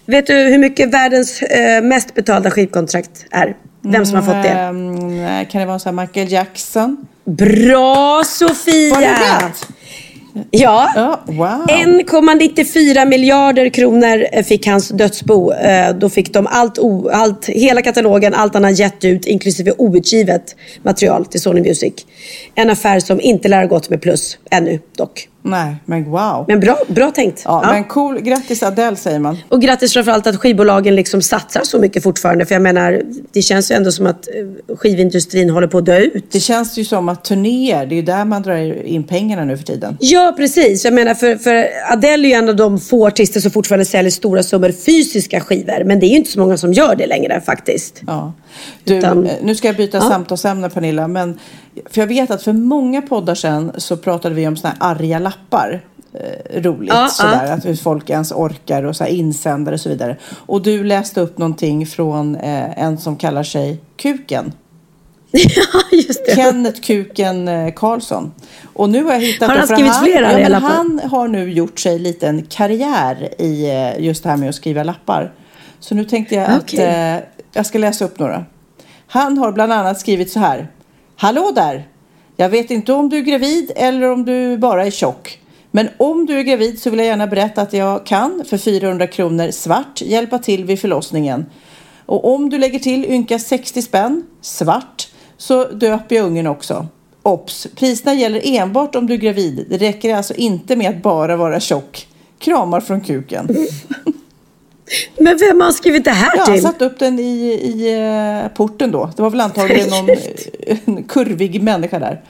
[0.06, 3.56] vet du hur mycket världens eh, mest betalda skivkontrakt är?
[3.82, 4.50] Vem som har fått det?
[4.50, 7.08] Mm, nej, kan det vara så Michael Jackson?
[7.26, 8.96] Bra Sofia!
[8.96, 9.08] Var det
[9.48, 9.68] rätt?
[10.52, 10.92] Ja.
[10.96, 11.66] Ja, wow.
[11.68, 15.52] 1,94 miljarder kronor eh, fick hans dödsbo.
[15.54, 16.80] Eh, Då fick de allt,
[17.12, 21.94] allt, hela katalogen, allt han har gett ut, inklusive outgivet material till Sony Music.
[22.56, 25.28] En affär som inte lär ha gått med plus ännu dock.
[25.50, 26.46] Nej, men wow.
[26.48, 27.42] Men bra, bra tänkt.
[27.46, 27.72] ja, Ja.
[27.74, 29.38] Men cool, grattis Adele säger man.
[29.50, 32.46] Och grattis framförallt att skivbolagen liksom satsar så mycket fortfarande.
[32.46, 35.98] För jag menar, det känns ju ändå som att eh, skivindustrin håller på att dö
[35.98, 36.32] ut.
[36.32, 39.58] Det känns ju som att turnéer, det är ju där man drar in pengarna nu
[39.58, 39.98] för tiden.
[40.00, 40.86] Ja, precis.
[40.86, 44.12] Jag menar, för, för Adele är ju en av de få artister som fortfarande säljer
[44.12, 45.84] stora summor fysiska skivor.
[45.86, 48.02] Men det är ju inte så många som gör det längre faktiskt.
[48.08, 48.34] Ja.
[48.84, 50.02] Du, Utan- eh, nu ska jag byta Ja.
[50.10, 51.08] samtalsämne Pernilla.
[51.08, 51.40] Men,
[51.86, 55.20] för jag vet att för många poddar sedan så pratade vi om såna här arga
[55.20, 55.82] lappar.
[56.14, 57.46] Eh, roligt Ja, sådär.
[57.48, 57.54] ja.
[57.54, 60.18] Att hur folk ens orkar och så här insändare och så vidare.
[60.46, 64.54] Och du läste upp någonting från eh, en som kallar sig Kuken.
[65.32, 66.36] Ja, just det.
[66.36, 68.32] Kenneth Kuken eh, Karlsson.
[68.74, 69.50] Och nu har jag hittat...
[69.50, 70.68] Har han skrivit han, flera ja, men lappar?
[70.68, 74.56] Han har nu gjort sig lite en karriär i eh, just det här med att
[74.56, 75.32] skriva lappar.
[75.80, 76.80] Så nu tänkte jag Okej.
[76.88, 78.46] att eh, jag ska läsa upp några.
[79.08, 80.68] Han har bland annat skrivit så här.
[81.22, 81.88] Hallå där!
[82.36, 85.40] Jag vet inte om du är gravid eller om du bara är tjock.
[85.72, 89.08] Men om du är gravid så vill jag gärna berätta att jag kan för 400
[89.08, 91.46] kronor svart hjälpa till vid förlossningen.
[92.06, 96.88] Och om du lägger till ynka 60 spänn svart så döper jag ungen också.
[97.24, 97.68] Ops!
[97.76, 99.66] Priserna gäller enbart om du är gravid.
[99.70, 102.08] Det räcker alltså inte med att bara vara tjock.
[102.40, 103.50] Kramar från kuken.
[105.18, 106.62] Men vem har skrivit det här Ja, till?
[106.62, 107.24] satte upp den i,
[107.64, 107.94] i
[108.44, 109.12] eh, porten då.
[109.16, 112.22] Det var väl antagligen någon eh, kurvig människa där.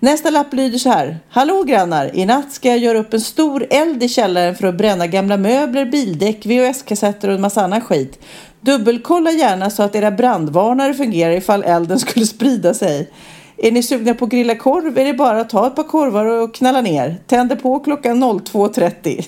[0.00, 1.18] Nästa lapp lyder så här.
[1.28, 2.10] Hallå grannar!
[2.16, 5.36] I natt ska jag göra upp en stor eld i källaren för att bränna gamla
[5.36, 8.18] möbler, bildäck, VHS-kassetter och en massa annan skit.
[8.60, 13.10] Dubbelkolla gärna så att era brandvarnare fungerar ifall elden skulle sprida sig.
[13.56, 16.24] Är ni sugna på att grilla korv är det bara att ta ett par korvar
[16.26, 17.16] och knalla ner.
[17.26, 19.26] Tänder på klockan 02.30.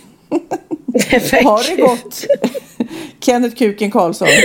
[1.11, 1.45] Perfekt.
[1.45, 2.25] Ha det gott!
[3.21, 4.29] Kenneth Kuken Karlsson.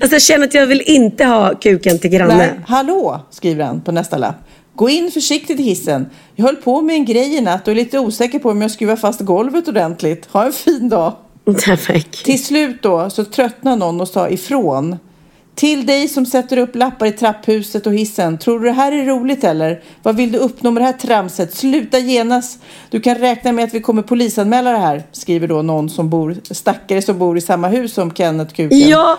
[0.00, 2.36] Alltså jag känner att jag vill inte ha kuken till granne.
[2.36, 4.36] Nej, hallå, skriver han på nästa lapp.
[4.74, 6.06] Gå in försiktigt i hissen.
[6.34, 8.70] Jag höll på med en grej i natt och är lite osäker på om jag
[8.70, 10.26] skruvar fast golvet ordentligt.
[10.26, 11.12] Ha en fin dag.
[12.24, 14.96] Till slut då så tröttnade någon och sa ifrån.
[15.54, 18.38] Till dig som sätter upp lappar i trapphuset och hissen.
[18.38, 19.82] Tror du det här är roligt eller?
[20.02, 21.54] Vad vill du uppnå med det här tramset?
[21.54, 22.62] Sluta genast.
[22.90, 25.02] Du kan räkna med att vi kommer polisanmäla det här.
[25.12, 28.88] Skriver då någon som bor, stackare som bor i samma hus som Kenneth Kuken.
[28.88, 29.18] Ja.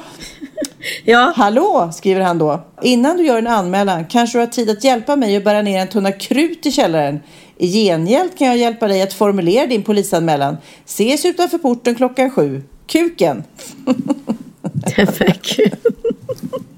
[1.06, 1.34] ja.
[1.36, 2.64] Hallå, skriver han då.
[2.82, 5.82] Innan du gör en anmälan kanske du har tid att hjälpa mig att bära ner
[5.82, 7.20] en tunna krut i källaren.
[7.58, 10.58] I gengäld kan jag hjälpa dig att formulera din polisanmälan.
[10.86, 12.64] Ses utanför porten klockan sju.
[12.88, 13.44] Kuken.
[14.96, 15.60] Perfekt.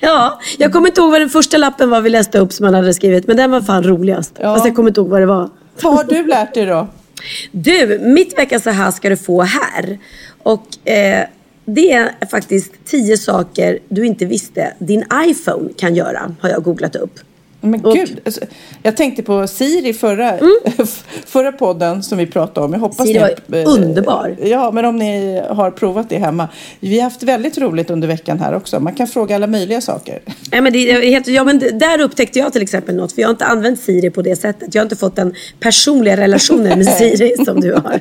[0.00, 2.74] Ja, jag kommer inte ihåg vad den första lappen var vi läste upp som han
[2.74, 3.26] hade skrivit.
[3.26, 4.32] Men den var fan roligast.
[4.40, 4.54] Ja.
[4.54, 5.50] Fast jag kommer inte ihåg vad det var.
[5.82, 6.88] Vad har du lärt dig då?
[7.52, 9.98] Du, mitt veckans så här ska du få här.
[10.42, 11.26] Och eh,
[11.64, 16.34] det är faktiskt tio saker du inte visste din iPhone kan göra.
[16.40, 17.20] Har jag googlat upp.
[17.60, 18.40] Men Och- gud, alltså,
[18.82, 20.38] jag tänkte på Siri förra,
[21.26, 22.72] förra podden som vi pratade om.
[22.72, 23.22] Jag hoppas Mm.
[23.22, 24.36] Siri ni, var underbar.
[24.42, 26.48] Ja, men om ni har provat det hemma.
[26.80, 28.80] Vi har haft väldigt roligt under veckan här också.
[28.80, 30.20] Man kan fråga alla möjliga saker.
[30.52, 30.78] Nej, men det
[31.26, 33.12] ja, men där upptäckte jag till exempel något.
[33.12, 34.74] För jag har inte använt Siri på det sättet.
[34.74, 38.00] Jag har inte fått den personliga relationen med Siri som du har.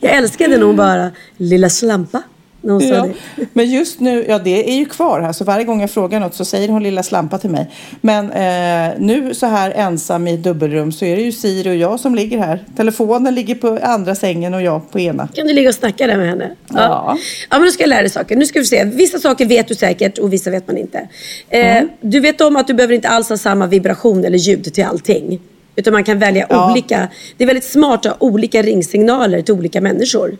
[0.00, 2.22] Jag älskade hon bara, lilla slampa.
[2.62, 3.08] Ja.
[3.52, 5.32] Men just nu, ja det är ju kvar här.
[5.32, 7.70] Så varje gång jag frågar något så säger hon lilla slampa till mig.
[8.00, 12.00] Men eh, nu så här ensam i dubbelrum så är det ju Siri och jag
[12.00, 12.64] som ligger här.
[12.76, 15.28] Telefonen ligger på andra sängen och jag på ena.
[15.34, 16.50] Kan du ligga och snacka där med henne?
[16.68, 17.16] Ja.
[17.50, 18.36] Ja, men då ska jag lära dig saker.
[18.36, 18.84] Nu ska vi se.
[18.84, 21.08] Vissa saker vet du säkert och vissa vet man inte.
[21.48, 21.88] Eh, Mm.
[22.00, 25.40] Du vet om att du behöver inte alls ha samma vibration eller ljud till allting.
[25.76, 26.70] Utan man kan välja Ja.
[26.72, 27.08] olika.
[27.36, 30.36] Det är väldigt smart att ha olika ringsignaler till olika människor.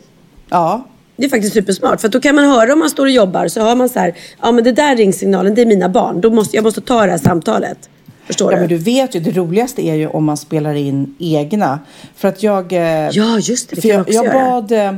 [0.50, 0.84] Ja,
[1.20, 2.00] Det är faktiskt supersmart.
[2.00, 4.14] För då kan man höra om man står och jobbar så hör man så här.
[4.42, 6.20] Ja men det där ringsignalen det är mina barn.
[6.20, 7.88] Då måste, jag måste ta det här samtalet.
[8.26, 8.60] Förstår Ja, du?
[8.60, 11.78] men du vet ju, det roligaste är ju om man spelar in egna.
[12.16, 12.72] För att jag...
[12.72, 12.80] eh,
[13.12, 14.50] Ja just det, det kan jag jag, också jag, göra.
[14.60, 14.94] bad, eh,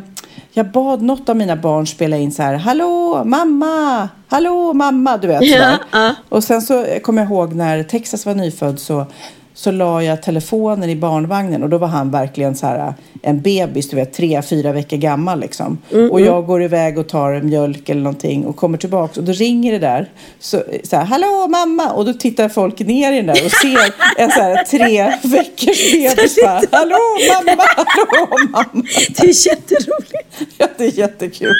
[0.52, 5.26] jag bad något av mina barn spela in så här, hallå mamma, hallå mamma, du
[5.28, 6.14] vet Ja, ja.
[6.28, 9.06] Och sen så kommer jag ihåg när Texas var nyfödd så,
[9.54, 13.88] så la jag telefonen i barnvagnen och då var han verkligen så här en bebis,
[13.88, 15.78] du vet, tre, fyra veckor gammal liksom.
[15.92, 19.32] Mm, och jag går iväg och tar mjölk eller någonting och kommer tillbaka och då
[19.32, 20.10] ringer det där.
[20.38, 21.92] Så, så här, hallå mamma!
[21.92, 25.92] Och då tittar folk ner i den där och ser en så här tre veckors
[25.92, 26.98] bebis bara, hallå
[27.34, 28.86] mamma, hallå mamma!
[29.16, 30.28] Det är jätteroligt.
[30.58, 31.54] Ja, det är jättekul.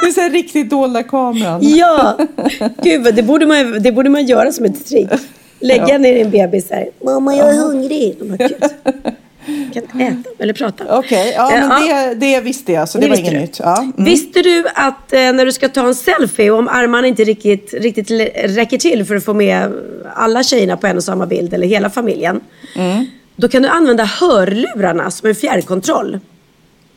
[0.00, 1.60] Det är så här riktigt dolda kameran.
[1.62, 2.18] Ja,
[2.82, 5.08] gud det borde, man, det borde man göra som ett trick.
[5.62, 5.98] Lägga Ja.
[5.98, 6.88] ner en bebis här.
[7.04, 8.16] Mamma jag är hungrig.
[8.18, 10.98] De bara, "Gud, kan äta eller prata.
[10.98, 13.40] Okej, ja, Eh, men det, det visste jag, så det, var visste inget du.
[13.40, 13.58] nytt.
[13.62, 13.78] Ja.
[13.82, 13.92] Mm.
[14.04, 17.74] Visste du att eh, när du ska ta en selfie och om armarna inte riktigt,
[17.74, 18.10] riktigt
[18.44, 19.72] räcker till för att få med
[20.14, 22.40] alla tjejerna på en och samma bild eller hela familjen.
[22.76, 23.06] Mm.
[23.36, 26.18] Då kan du använda hörlurarna som en fjärrkontroll.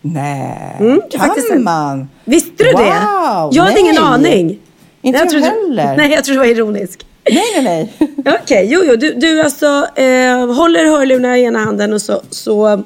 [0.01, 2.10] Nej, Mm, det kan faktiskt man?
[2.25, 2.73] Visste du det?
[2.73, 4.04] Wow, Jag hade ingen nej.
[4.04, 4.60] aning.
[5.01, 5.97] Inte jag trodde- heller.
[5.97, 7.06] Nej, jag tror det var ironisk.
[7.32, 8.12] Nej, nej, nej.
[8.44, 8.96] Okej, jo, jo.
[8.96, 12.84] Du, du alltså eh, håller hörlurarna i ena handen och så, så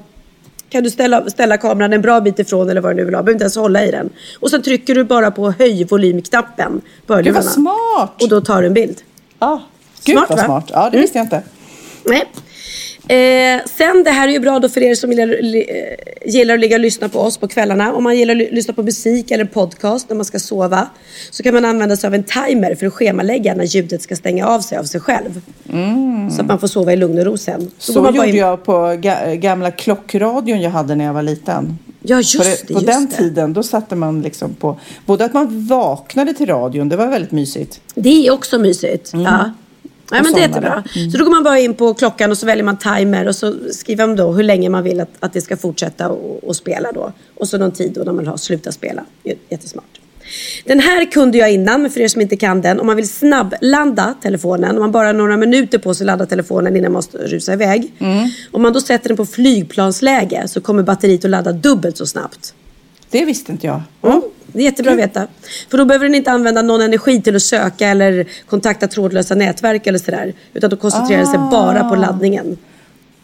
[0.69, 3.21] kan du ställa, ställa kameran en bra bit ifrån eller vad du nu vill ha.
[3.21, 4.09] Du behöver inte ens hålla i den.
[4.39, 7.41] Och sen trycker du bara på höj volymknappen på Gud hörlurarna.
[7.41, 8.21] vad smart.
[8.23, 8.97] Och då tar du en bild.
[9.39, 9.57] Ah,
[10.03, 10.45] gud Smart, vad va?
[10.45, 10.65] smart.
[10.73, 11.01] Ja, det Mm.
[11.01, 11.41] visste jag inte.
[12.05, 12.23] Nej.
[13.09, 16.59] Eh, sen, det här är ju bra då för er som gillar, eh, gillar att
[16.59, 17.93] ligga och lyssna på oss på kvällarna.
[17.93, 20.87] Om man gillar att ly- lyssna på musik eller podcast när man ska sova.
[21.31, 24.47] Så kan man använda sig av en timer för att schemalägga när ljudet ska stänga
[24.47, 25.41] av sig av sig själv.
[26.35, 27.59] Så att man får sova i lugn och ro sen.
[27.61, 31.77] Då Så gjorde in- jag på ga- gamla klockradion jag hade när jag var liten.
[32.01, 32.67] Ja, just på det.
[32.67, 33.15] på just den det.
[33.15, 37.31] tiden då satte man liksom på, både att man vaknade till radion, det var väldigt
[37.31, 37.81] mysigt.
[37.95, 39.11] Det är också mysigt.
[39.13, 39.51] Ja.
[40.11, 40.83] Nej, men det är jättebra.
[41.11, 43.55] Så då går man bara in på klockan och så väljer man timer och så
[43.71, 46.91] skriver man då hur länge man vill att, att det ska fortsätta och, och spela
[46.91, 47.13] då.
[47.35, 49.05] Och så någon tid då när man har slutat spela.
[49.49, 49.99] Jättesmart.
[50.65, 52.79] Den här kunde jag innan, men för er som inte kan den.
[52.79, 56.25] Om man vill snabbladda telefonen, om man bara har några minuter på sig att ladda
[56.25, 57.93] telefonen innan man måste rusa iväg.
[58.51, 62.53] Om man då sätter den på flygplansläge så kommer batteriet att ladda dubbelt så snabbt.
[63.09, 63.81] Det visste inte jag.
[64.03, 64.21] Mm.
[64.53, 65.27] Det är jättebra att veta.
[65.69, 69.87] För då behöver den inte använda någon energi till att söka eller kontakta trådlösa nätverk
[69.87, 70.33] eller sådär.
[70.53, 72.57] Utan då koncentrerar den sig bara på laddningen.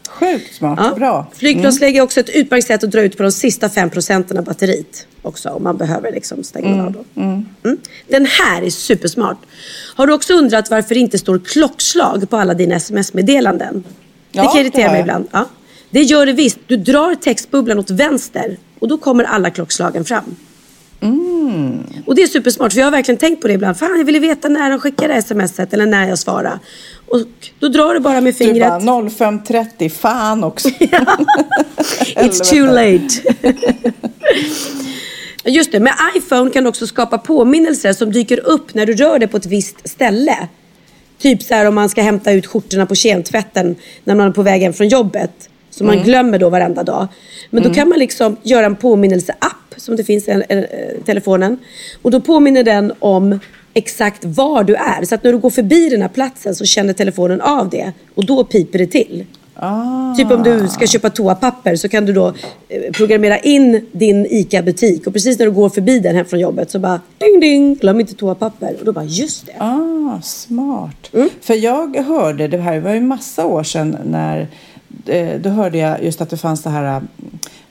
[0.08, 0.78] Sjukt smart.
[0.82, 0.94] Ja.
[0.96, 1.26] Bra.
[1.34, 4.44] Flygplansläge är också ett utmärkt sätt att dra ut på de sista 5 procenten av
[4.44, 5.06] batteriet.
[5.22, 7.20] Också om man behöver liksom stänga av då.
[7.20, 7.46] Mm.
[8.08, 9.38] Den här är supersmart.
[9.94, 13.84] Har du också undrat varför det inte står klockslag på alla dina sms-meddelanden?
[14.32, 15.28] Ja, det kan irritera mig ibland.
[15.32, 15.44] Ja.
[15.90, 16.58] Det gör det visst.
[16.66, 20.36] Du drar textbubblan åt vänster och då kommer alla klockslagen fram.
[22.06, 23.76] Och det är supersmart för jag har verkligen tänkt på det ibland.
[23.78, 26.58] Fan jag ville veta när de skickade smset eller när jag svarade.
[27.08, 27.20] Och
[27.58, 28.68] då drar du bara med Du fingret.
[28.68, 30.68] bara 05.30, fan också.
[32.16, 33.08] It's too late.
[35.50, 39.18] Just det, med iPhone kan du också skapa påminnelser som dyker upp när du rör
[39.18, 40.48] dig på ett visst ställe.
[41.18, 44.42] Typ så här om man ska hämta ut skjortorna på kemtvätten när man är på
[44.42, 45.48] väg hem från jobbet.
[45.70, 47.08] Som man glömmer då varenda dag.
[47.50, 50.64] Men då kan man liksom göra en påminnelseapp som det finns i eh,
[51.04, 51.58] telefonen.
[52.02, 53.38] Och då påminner den om
[53.74, 55.04] exakt var du är.
[55.04, 57.92] Så att när du går förbi den här platsen så känner telefonen av det.
[58.14, 59.24] Och då piper det till.
[60.16, 62.34] Typ om du ska köpa toapapper så kan du då
[62.68, 66.70] eh, programmera in din ICA-butik och precis när du går förbi den här från jobbet
[66.70, 68.76] så bara ding ding, glöm inte toapapper.
[68.78, 69.52] Och då bara just det.
[69.58, 71.10] Ah, smart.
[71.12, 71.28] Mm.
[71.40, 74.46] För jag hörde, det här var ju massa år sedan när,
[75.06, 77.02] eh, då hörde jag just att det fanns det här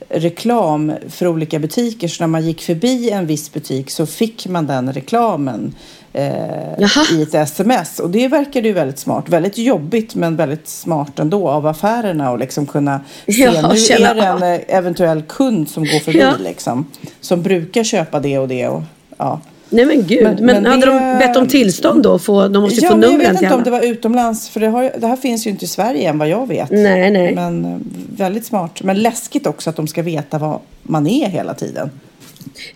[0.10, 2.08] reklam för olika butiker.
[2.08, 5.76] Så när man gick förbi en viss butik så fick man den reklamen
[6.14, 8.00] eh, i ett sms.
[8.00, 9.30] Och det verkade ju väldigt smart.
[9.30, 14.10] Väldigt jobbigt men väldigt smart ändå av affärerna och liksom kunna se Ja, nu känna-
[14.10, 16.34] är det en eh, eventuell kund som går förbi Ja.
[16.40, 16.86] liksom.
[17.22, 18.84] Som brukar köpa det och det och
[19.18, 19.40] ja.
[19.70, 20.24] Nej men gud.
[20.24, 22.20] Men, Men- men hade det- de bett om tillstånd då?
[22.20, 23.80] Få, de måste ju Ja, få men jag numren vet inte om det alla.
[23.80, 26.48] var utomlands, för det, har, det här finns ju inte i Sverige än vad jag
[26.48, 26.72] vet.
[26.72, 27.36] Nej, nej.
[27.36, 27.78] Men eh,
[28.18, 28.84] väldigt smart.
[28.84, 31.92] Men läskigt också att de ska veta vad man är hela tiden.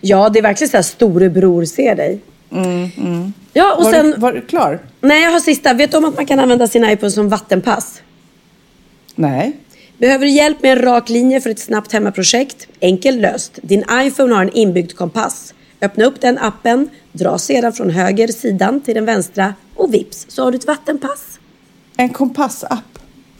[0.00, 2.18] Ja, det är verkligen så här storebror ser dig.
[3.52, 4.06] Ja, och var, sen...
[4.06, 4.78] du, var du klar?
[5.00, 5.74] Nej, jag har sista.
[5.74, 8.02] Vet du om att man kan använda sin iPhone som vattenpass?
[9.14, 9.52] Nej.
[9.98, 12.66] Behöver du hjälp med en rak linje för ett snabbt hemmaprojekt?
[12.80, 13.58] Enkel löst.
[13.62, 15.54] Din iPhone har en inbyggd kompass.
[15.82, 20.44] Öppna upp den appen, dra sedan från höger sidan till den vänstra och vips så
[20.44, 21.38] har du ett vattenpass.
[21.96, 22.98] En kompassapp.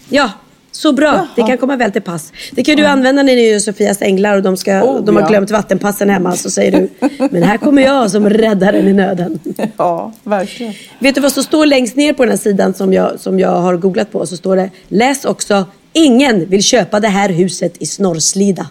[0.08, 0.30] Ja,
[0.72, 1.06] så bra.
[1.06, 1.26] Jaha.
[1.36, 2.32] Det kan komma väl till pass.
[2.52, 5.22] Det kan du använda när ni gör Sofias änglar och de, ska, Oh, de har
[5.22, 5.28] ja.
[5.28, 6.36] glömt vattenpassen hemma.
[6.36, 9.38] Så säger du, men här kommer jag som räddaren i nöden.
[9.76, 10.74] Ja, verkligen.
[10.98, 13.60] Vet du vad som står längst ner på den här sidan som jag, som jag
[13.60, 14.26] har googlat på?
[14.26, 18.66] Så står det, läs också, ingen vill köpa det här huset i Snorrslida.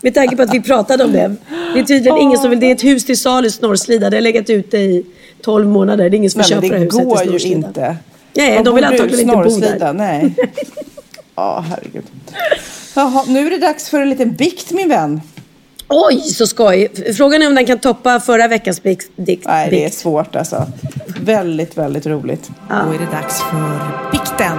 [0.00, 1.34] Med tanke på att vi pratade om det.
[1.74, 4.10] Det är tydligen ingen som vill, det är ett hus till salu i Snorrslida.
[4.10, 5.04] Det har legat ute i
[5.42, 6.10] 12 månader.
[6.10, 7.96] Det är ingen som vill köpa det det huset i går ju inte.
[8.34, 9.92] Nej, Vad de vill antagligen inte bo där.
[9.92, 10.34] Nej.
[11.36, 12.04] Ja, herregud.
[12.96, 15.20] Jaha, nu är det dags för en liten bikt, min vän.
[15.88, 16.88] Oj, så skoj.
[17.16, 19.10] Frågan är om den kan toppa förra veckans bikt.
[19.16, 19.96] dikt- Nej, det är bikt.
[19.96, 20.66] svårt alltså.
[21.20, 22.50] Väldigt, väldigt roligt.
[22.68, 22.74] Ja.
[22.86, 23.80] Då är det dags för
[24.12, 24.58] bikten.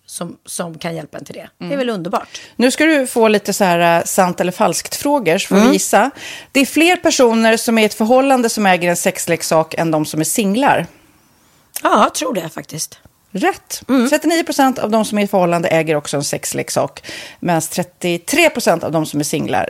[0.11, 1.49] som, som kan hjälpa en till det.
[1.57, 2.41] Det är väl underbart.
[2.55, 6.11] Nu ska du få lite så här eh, sant eller falskt-frågor, så får vi gissa.
[6.51, 10.05] Det är fler personer som är i ett förhållande som äger en sexleksak än de
[10.05, 10.87] som är singlar.
[11.83, 12.99] Ja, jag tror det faktiskt.
[13.31, 13.81] Rätt.
[14.09, 17.03] 39 procent av de som är i förhållande äger också en sexleksak.
[17.39, 19.69] Medan 33 procent av de som är singlar,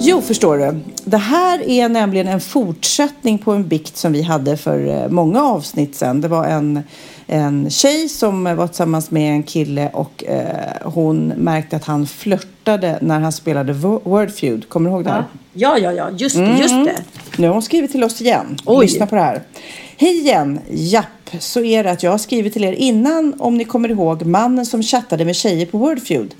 [0.00, 0.80] Jo, förstår du.
[1.04, 5.42] Det här är nämligen en fortsättning på en bikt som vi hade för eh, många
[5.42, 6.20] avsnitt sedan.
[6.20, 6.80] Det var en,
[7.26, 12.98] en tjej som var tillsammans med en kille och eh, hon märkte att han flörtade
[13.00, 14.68] när han spelade Wo- Wordfeud.
[14.68, 15.10] Kommer du ihåg det?
[15.10, 15.24] här?
[15.52, 17.02] Ja, ja, ja, just, det, just det.
[17.38, 18.56] Nu har hon skrivit till oss igen.
[18.64, 18.86] Oj.
[18.86, 19.42] Lyssna på det här.
[19.96, 20.60] Hej igen!
[20.70, 21.06] Japp,
[21.38, 24.66] så är det att jag har skrivit till er innan om ni kommer ihåg mannen
[24.66, 26.34] som chattade med tjejer på Wordfeud.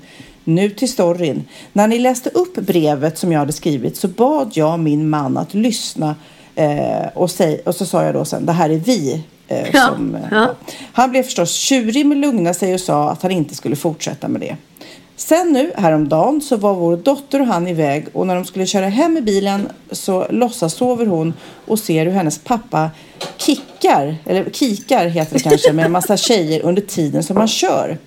[0.47, 1.43] Nu till storyn.
[1.73, 5.53] När ni läste upp brevet som jag hade skrivit så bad jag min man att
[5.53, 6.15] lyssna
[6.55, 9.23] eh, och, säg, och så sa jag då sen, det här är vi.
[9.47, 10.55] Eh, Ja, som, eh, ja.
[10.93, 14.41] Han blev förstås tjurig men lugnade sig och sa att han inte skulle fortsätta med
[14.41, 14.55] det.
[15.17, 18.87] Sen nu, häromdagen, så var vår dotter och han iväg och när de skulle köra
[18.87, 21.33] hem i bilen så låtsas sover hon
[21.67, 22.89] och ser hur hennes pappa
[23.37, 27.97] kickar, eller kikar heter det kanske, med en massa tjejer under tiden som han kör.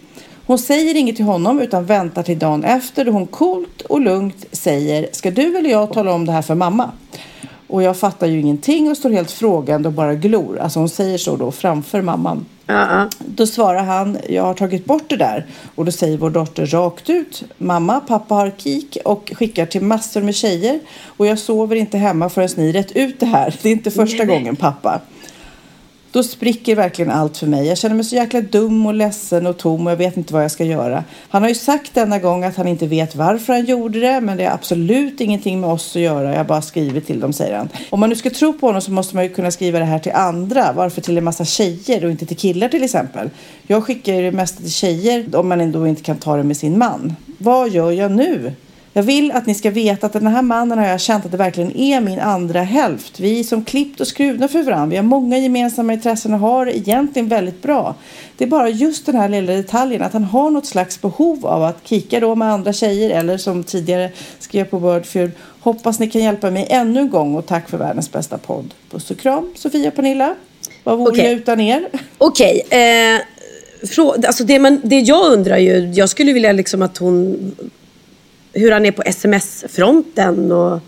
[0.48, 4.46] Hon säger inget till honom utan väntar till dagen efter då hon coolt och lugnt
[4.52, 6.90] säger Ska du eller jag tala om det här för mamma?
[7.66, 10.58] Och jag fattar ju ingenting och står helt frågande och bara glor.
[10.58, 12.46] Alltså hon säger så då framför mamman.
[13.18, 15.46] Då svarar han, jag har tagit bort det där.
[15.74, 20.22] Och då säger vår dotter rakt ut, mamma, pappa har kik och skickar till massor
[20.22, 20.80] med tjejer.
[21.04, 23.54] Och jag sover inte hemma förrän ni rätt ut det här.
[23.62, 25.00] Det är inte första gången pappa.
[26.18, 27.66] Då spricker verkligen allt för mig.
[27.66, 30.44] Jag känner mig så jäkla dum och ledsen och tom och jag vet inte vad
[30.44, 31.04] jag ska göra.
[31.28, 34.36] Han har ju sagt denna gång att han inte vet varför han gjorde det, men
[34.36, 36.30] det har absolut ingenting med oss att göra.
[36.30, 37.68] Jag har bara skrivit till dem, säger han.
[37.90, 39.98] Om man nu ska tro på honom så måste man ju kunna skriva det här
[39.98, 40.72] till andra.
[40.72, 43.30] Varför till en massa tjejer och inte till killar till exempel?
[43.66, 46.56] Jag skickar ju det mesta till tjejer om man ändå inte kan ta det med
[46.56, 47.16] sin man.
[47.38, 48.52] Vad gör jag nu?
[48.92, 51.36] Jag vill att ni ska veta att den här mannen har jag känt att det
[51.36, 53.20] verkligen är min andra hälft.
[53.20, 54.86] Vi är som klippt och skurna för varandra.
[54.86, 57.94] Vi har många gemensamma intressen och har det egentligen väldigt bra.
[58.36, 61.62] Det är bara just den här lilla detaljen att han har något slags behov av
[61.62, 65.30] att kika då med andra tjejer eller som tidigare skrev på Wordfeud.
[65.60, 68.74] Hoppas ni kan hjälpa mig ännu en gång och tack för världens bästa podd.
[68.90, 70.34] Puss och kram Sofia och Pernilla.
[70.84, 71.24] Vad vore Okej.
[71.24, 71.88] jag utan er?
[72.18, 72.62] Okej.
[72.70, 73.20] Eh,
[73.82, 77.52] frå- alltså det, man, det jag undrar ju, jag skulle vilja liksom att hon...
[78.52, 80.80] Hur han är på sms-fronten och...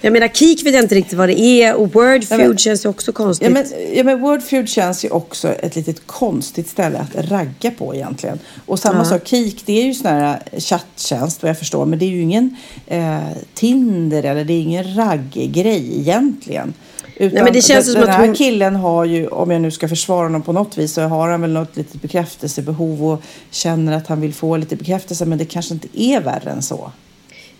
[0.00, 2.88] Jag menar, Kik vet jag inte riktigt vad det är och Wordfeud men- känns ju
[2.88, 3.48] också konstigt.
[3.48, 3.64] Ja men,
[3.96, 8.38] ja, men Wordfeud känns ju också ett litet konstigt ställe att ragga på egentligen.
[8.66, 9.04] Och samma Ja.
[9.04, 11.86] sak, Kik, det är ju sån här chatttjänst vad jag förstår.
[11.86, 12.56] Men det är ju ingen
[12.86, 13.18] eh,
[13.54, 16.74] Tinder eller det är ingen ragggrej egentligen.
[17.16, 19.60] Utan men det känns den, som den att här hon- killen har ju, om jag
[19.60, 23.22] nu ska försvara honom på något vis, så har han väl något litet bekräftelsebehov och
[23.50, 25.24] känner att han vill få lite bekräftelse.
[25.26, 26.90] Men det kanske inte är värre än så.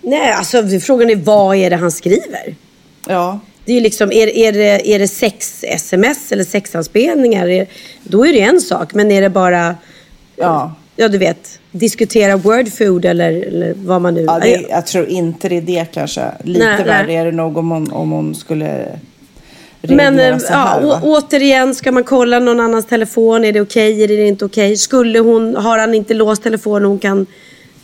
[0.00, 2.54] Nej, alltså frågan är vad är det han skriver?
[3.08, 3.40] Ja.
[3.64, 7.66] Det är ju liksom, är, är det, är det sex-sms eller sexanspelningar?
[8.04, 8.94] Då är det en sak.
[8.94, 9.74] Men är det bara,
[10.36, 10.74] Ja.
[10.96, 14.20] ja du vet, diskutera wordfood eller, eller vad man nu...
[14.20, 16.24] Ja, det, jag tror inte det är det kanske.
[16.42, 16.84] Lite Nej, nej.
[16.86, 18.98] värre är det nog om hon, om hon skulle
[19.88, 20.80] Men eh, här.
[20.82, 23.44] ja, återigen, ska man kolla någon annans telefon?
[23.44, 24.02] Är det okej?
[24.02, 24.76] Är det inte okej?
[24.76, 27.26] Skulle hon, har han inte låst telefonen och hon kan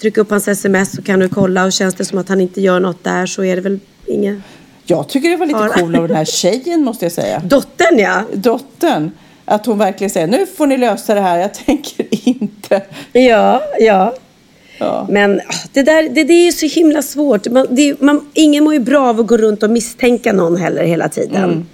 [0.00, 2.60] trycka upp hans sms så kan du kolla och känns det som att han inte
[2.60, 4.38] gör något där så är det väl inget...
[4.84, 5.68] Jag tycker det var lite Ja.
[5.68, 7.42] cool av den här tjejen måste jag säga.
[7.44, 8.22] Dottern ja!
[8.32, 9.10] Dottern.
[9.44, 12.82] Att hon verkligen säger nu får ni lösa det här, jag tänker inte.
[13.12, 14.14] Ja, ja.
[14.78, 15.06] Ja.
[15.10, 17.48] Men ah, det där det, det är ju så himla svårt.
[17.48, 20.84] Man, det, man, ingen mår ju bra av att gå runt och misstänka någon heller
[20.84, 21.66] hela tiden.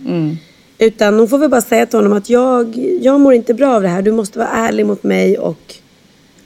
[0.78, 3.82] Utan hon får väl bara säga till honom att jag, jag mår inte bra av
[3.82, 4.02] det här.
[4.02, 5.74] Du måste vara ärlig mot mig och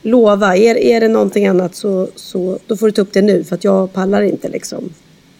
[0.02, 0.56] lova.
[0.56, 3.44] Är, är det någonting annat så, så då får du ta upp det nu.
[3.44, 4.90] För att jag pallar inte liksom.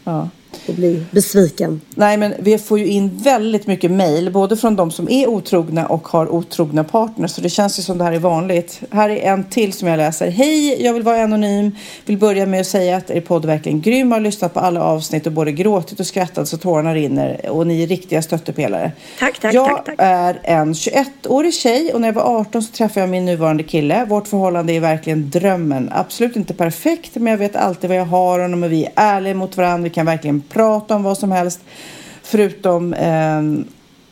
[0.04, 0.28] Ja.
[0.68, 1.80] Och bli besviken.
[1.94, 5.86] Nej, men vi får ju in väldigt mycket mejl, både från de som är otrogna
[5.86, 7.30] och har otrogna partners.
[7.30, 8.80] Så det känns ju som det här är vanligt.
[8.90, 10.30] Här är en till som jag läser.
[10.30, 11.70] Hej, jag vill vara anonym.
[12.06, 14.08] Vill börja med att säga att er podd är verkligen grym.
[14.08, 17.50] Jag har lyssnat på alla avsnitt och både gråtit och skrattat så tårarna rinner.
[17.50, 18.92] Och ni är riktiga stöttepelare.
[19.18, 19.94] Tack, tack, jag tack, tack.
[19.98, 24.04] är en 21-årig tjej och när jag var 18 så träffade jag min nuvarande kille.
[24.04, 25.90] Vårt förhållande är verkligen drömmen.
[25.92, 29.34] Absolut inte perfekt, men jag vet alltid vad jag har honom och vi är ärliga
[29.34, 29.84] mot varandra.
[29.84, 31.60] Vi kan verkligen prata om vad som helst.
[32.22, 33.42] Förutom eh,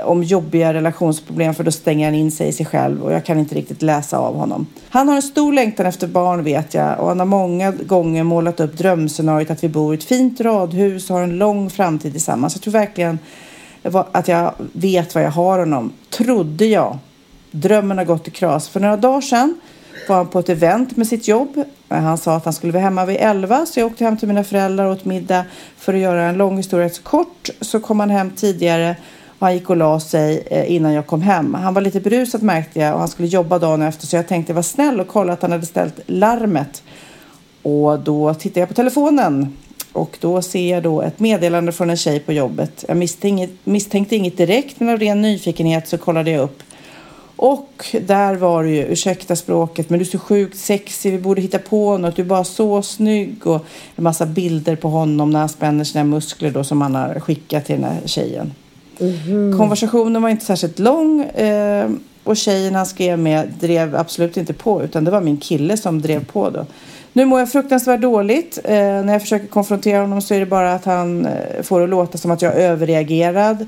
[0.05, 3.39] om jobbiga relationsproblem för då stänger han in sig i sig själv och jag kan
[3.39, 4.67] inte riktigt läsa av honom.
[4.89, 8.61] Han har en stor längtan efter barn vet jag och han har många gånger målat
[8.61, 12.55] upp drömscenariot att vi bor i ett fint radhus och har en lång framtid tillsammans.
[12.55, 13.19] Jag tror verkligen
[14.13, 15.93] att jag vet vad jag har honom.
[16.11, 16.99] Trodde jag.
[17.51, 18.69] Drömmen har gått i kras.
[18.69, 19.61] För några dagar sedan
[20.09, 21.65] var han på ett event med sitt jobb.
[21.91, 24.29] Eh, han sa att han skulle vara hemma vid 11 så jag åkte hem till
[24.29, 25.45] mina föräldrar och åt middag.
[25.77, 28.97] För att göra en lång historia så kort så kom han hem tidigare
[29.39, 31.55] och han gick och la sig eh, innan jag kom hem.
[31.55, 34.53] Han var lite berusad märkte jag och han skulle jobba dagen efter så jag tänkte
[34.53, 36.83] vara snäll och kolla att han hade ställt larmet.
[37.63, 39.57] Och då tittade jag på telefonen
[39.93, 42.85] och då ser jag då ett meddelande från en tjej på jobbet.
[42.89, 46.63] Jag misstänkte, misstänkte inget direkt men av ren nyfikenhet så kollade jag upp.
[47.43, 51.41] Och där var det ju, ursäkta språket, men du är så sjukt sexig, vi borde
[51.41, 53.65] hitta på något, du är bara så snygg och
[53.97, 57.65] en massa bilder på honom när han spänner sina muskler då som han har skickat
[57.65, 58.53] till den här tjejen.
[59.59, 61.91] Konversationen var inte särskilt lång eh,
[62.25, 66.03] och tjejen han skrev med drev absolut inte på utan det var min kille som
[66.03, 66.67] drev på då.
[67.13, 68.59] Nu mår jag fruktansvärt dåligt.
[68.65, 71.87] Eh, när jag försöker konfrontera honom så är det bara att han eh, får det
[71.87, 73.67] låta som att jag är överreagerad.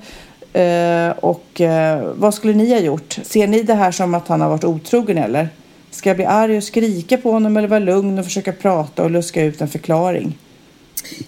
[0.53, 3.19] Eh, och eh, vad skulle ni ha gjort?
[3.23, 5.49] Ser ni det här som att han har varit otrogen eller?
[5.91, 9.11] Ska jag bli arg och skrika på honom eller vara lugn och försöka prata och
[9.11, 10.39] luska ut en förklaring?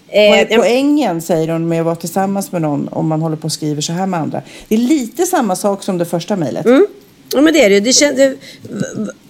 [0.07, 3.35] Vad är Eh, poängen, säger hon, med att vara tillsammans med någon om man håller
[3.35, 4.41] på och skriver så här med andra?
[4.67, 6.65] Det är lite samma sak som det första mejlet.
[6.65, 6.87] Mm.
[7.33, 7.79] Ja men det är det.
[7.79, 8.35] Det kän- det,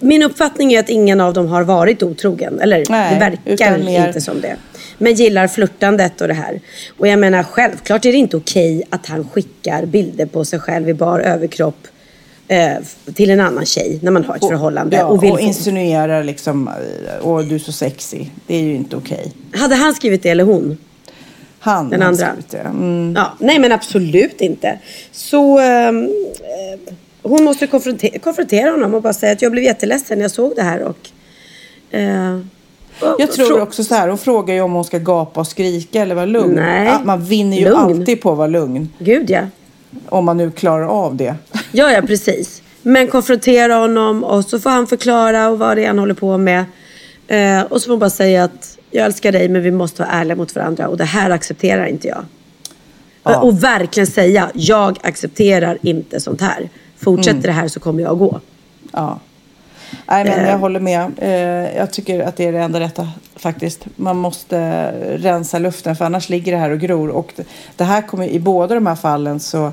[0.00, 2.60] Min uppfattning är att ingen av dem har varit otrogen.
[2.60, 4.56] Eller Nej, det verkar inte som det.
[4.98, 6.60] Men gillar flörtandet och det här.
[6.98, 10.88] Och jag menar självklart är det inte okej att han skickar bilder på sig själv
[10.88, 11.86] i bar överkropp
[12.48, 12.70] eh,
[13.14, 14.96] till en annan tjej när man har ett förhållande.
[14.96, 16.74] Ja, och och, vill få- insinuerar liksom, eh,
[17.22, 18.32] åh du är så sexig.
[18.46, 19.32] Det är ju inte okej.
[19.54, 20.78] Hade han skrivit det eller hon?
[21.58, 22.26] Han Den andra?
[22.26, 22.58] skrivit det.
[22.58, 23.12] Mm.
[23.16, 24.78] Ja, nej men absolut inte.
[25.12, 26.94] Så ehm, eh,
[27.28, 30.52] hon måste konfrontera, konfrontera honom och bara säga att jag blev jätteledsen när jag såg
[30.56, 30.82] det här.
[30.82, 30.98] Och,
[31.90, 32.38] eh,
[33.18, 36.02] Jag tror frå- också så här, hon frågar ju om hon ska gapa och skrika
[36.02, 36.54] eller vara lugn.
[36.54, 36.86] Nej.
[36.86, 37.76] Ja, man vinner ju Lugn.
[37.76, 38.88] alltid på att vara lugn.
[38.98, 39.40] Gud ja.
[40.08, 41.34] Om man nu klarar av det.
[41.72, 42.62] Ja, ja precis.
[42.82, 46.38] Men konfrontera honom och så får han förklara och vad det är han håller på
[46.38, 46.64] med.
[47.28, 50.12] Eh, och så får man bara säga att jag älskar dig men vi måste vara
[50.12, 52.24] ärliga mot varandra och det här accepterar inte jag.
[53.22, 53.40] Ja.
[53.40, 56.68] Och verkligen säga, jag accepterar inte sånt här.
[56.98, 57.42] Fortsätter Mm.
[57.46, 58.40] det här så kommer jag gå.
[58.92, 59.18] Ja.
[60.06, 60.48] Nej, men Eh.
[60.50, 61.12] jag håller med.
[61.18, 63.86] Eh, Jag tycker att det är det enda rätta faktiskt.
[63.96, 64.58] Man måste
[65.16, 67.08] rensa luften för annars ligger det här och gror.
[67.08, 67.32] Och
[67.76, 69.72] det- här kommer, i båda de här fallen så,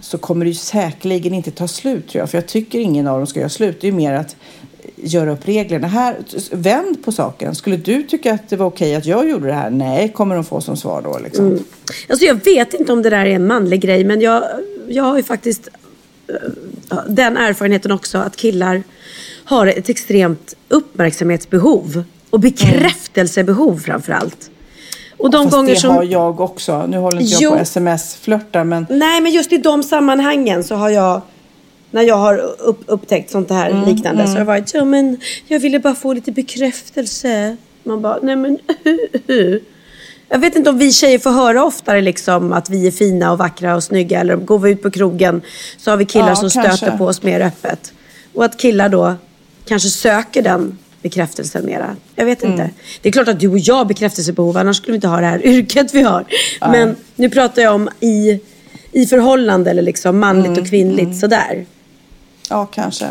[0.00, 2.30] så kommer det ju säkerligen inte ta slut tror jag.
[2.30, 3.80] För jag tycker ingen av dem ska göra slut.
[3.80, 4.36] Det är ju mer att
[4.96, 5.86] göra upp reglerna.
[5.88, 6.16] Här,
[6.52, 7.54] vänd på saken.
[7.54, 9.70] Skulle du tycka att det var okej att jag gjorde det här?
[9.70, 11.46] Nej, kommer de få som svar då liksom.
[11.46, 11.64] Mm.
[12.08, 14.42] Alltså jag vet inte om det där är en manlig grej men jag,
[14.88, 15.72] jag har ju faktiskt eh,
[17.08, 18.82] den erfarenheten också att killar
[19.44, 24.50] har ett extremt uppmärksamhetsbehov och bekräftelsebehov framför allt.
[25.18, 25.94] Och de Fast gånger det som...
[25.94, 26.86] har jag också.
[26.86, 27.50] Nu håller inte jag Jo.
[27.50, 31.20] på sms-flörtar men Nej men just i de sammanhangen så har jag
[31.90, 35.20] när jag har upp, upptäckt sånt här Mm, liknande så har det varit ja men
[35.46, 37.56] jag ville bara få lite bekräftelse.
[37.82, 38.58] Man bara nej men
[40.28, 43.38] Jag vet inte om vi tjejer får höra oftare liksom att vi är fina och
[43.38, 45.42] vackra och snygga eller går vi ut på krogen
[45.78, 46.76] så har vi killar Ja, som kanske.
[46.76, 47.92] stöter på oss mer öppet.
[48.34, 49.14] Och att killar då
[49.64, 51.96] kanske söker den bekräftelsen mera.
[52.14, 52.52] Jag vet Mm.
[52.52, 52.70] inte.
[53.02, 55.26] Det är klart att du och jag har bekräftelsebehov annars skulle vi inte ha det
[55.26, 56.24] här yrket vi har.
[56.60, 58.40] Men nu pratar jag om i,
[58.92, 61.66] i förhållande eller liksom manligt Mm, och kvinnligt sådär.
[62.50, 63.06] Ja, kanske.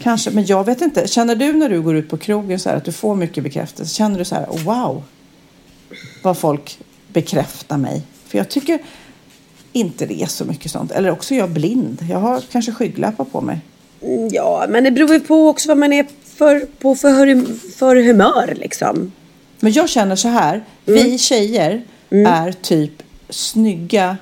[0.00, 1.08] Kanske, men jag vet inte.
[1.08, 3.94] Känner du när du går ut på krogen så här att du får mycket bekräftelse?
[3.94, 5.02] Känner du så här, wow,
[6.22, 6.78] vad folk
[7.12, 8.02] bekräftar mig?
[8.26, 8.78] För jag tycker,
[9.72, 10.90] inte det är så mycket sånt.
[10.92, 12.06] Eller också är jag blind.
[12.10, 13.60] Jag har kanske skygglappar på mig.
[14.02, 17.70] Mm, Ja, men det beror ju på också vad man är för, på för, hur-
[17.76, 19.12] för humör liksom.
[19.60, 20.54] Men jag känner så här.
[20.54, 20.64] Mm.
[21.04, 24.16] Vi tjejer är typ snygga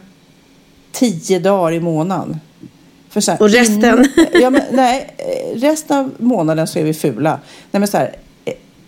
[0.93, 2.41] tio dagar i månaden.
[3.27, 4.09] Här, Och resten?
[4.33, 7.41] ja, men, nej, eh, resten av månaden så är vi fula.
[7.71, 8.17] Nej, men så här,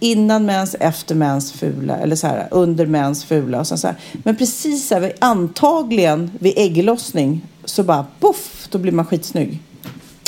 [0.01, 1.96] innan mens, efter mens fula.
[1.96, 3.61] Eller så här, under mens fula.
[3.61, 3.96] Och så här.
[4.12, 9.59] Men precis så här, antagligen vid ägglossning så bara poff, då blir man skitsnygg.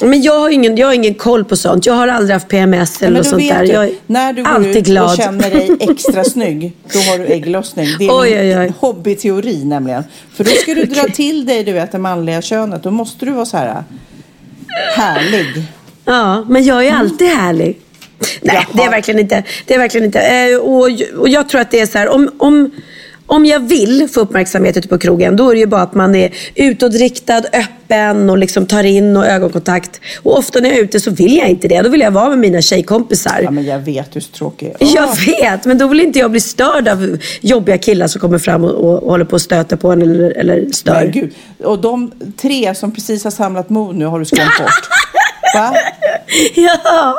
[0.02, 1.86] Men jag har ingen, jag har ingen koll på sånt.
[1.86, 3.60] Jag har aldrig haft PMS eller men något sånt där.
[3.66, 5.10] du, Jag är när du alltid ut glad.
[5.10, 7.86] och känner dig extra snygg, då har du ägglossning.
[7.98, 8.72] Det är Oj, min oj, oj.
[8.78, 10.04] hobbyteori nämligen.
[10.34, 11.14] För då ska du dra Okej.
[11.14, 12.82] till dig, du vet, det manliga könet.
[12.82, 13.84] Då måste du vara så här
[14.96, 15.62] härlig.
[16.04, 17.78] Ja, men jag är alltid härlig.
[18.42, 18.64] Nej, Jaha.
[18.72, 19.42] det är verkligen inte.
[19.66, 20.20] Det är verkligen inte.
[20.20, 22.70] Eh, och, och jag tror att det är så här, om, om,
[23.26, 26.14] om jag vill få uppmärksamhet ute på krogen, då är det ju bara att man
[26.14, 30.00] är utåtriktad, öppen och liksom tar in och ögonkontakt.
[30.22, 31.82] Och ofta när jag är ute så vill jag inte det.
[31.82, 33.40] Då vill jag vara med mina tjejkompisar.
[33.42, 34.96] Ja, men jag vet hur tråkig jag är.
[34.96, 38.64] Jag vet, men då vill inte jag bli störd av jobbiga killar som kommer fram
[38.64, 40.94] och, och, och håller på och stöter på en eller, eller stör.
[40.94, 41.34] Men gud.
[41.64, 44.88] Och de tre som precis har samlat mod nu har du skrämt bort.
[45.54, 45.74] Va?
[46.54, 47.14] Ja.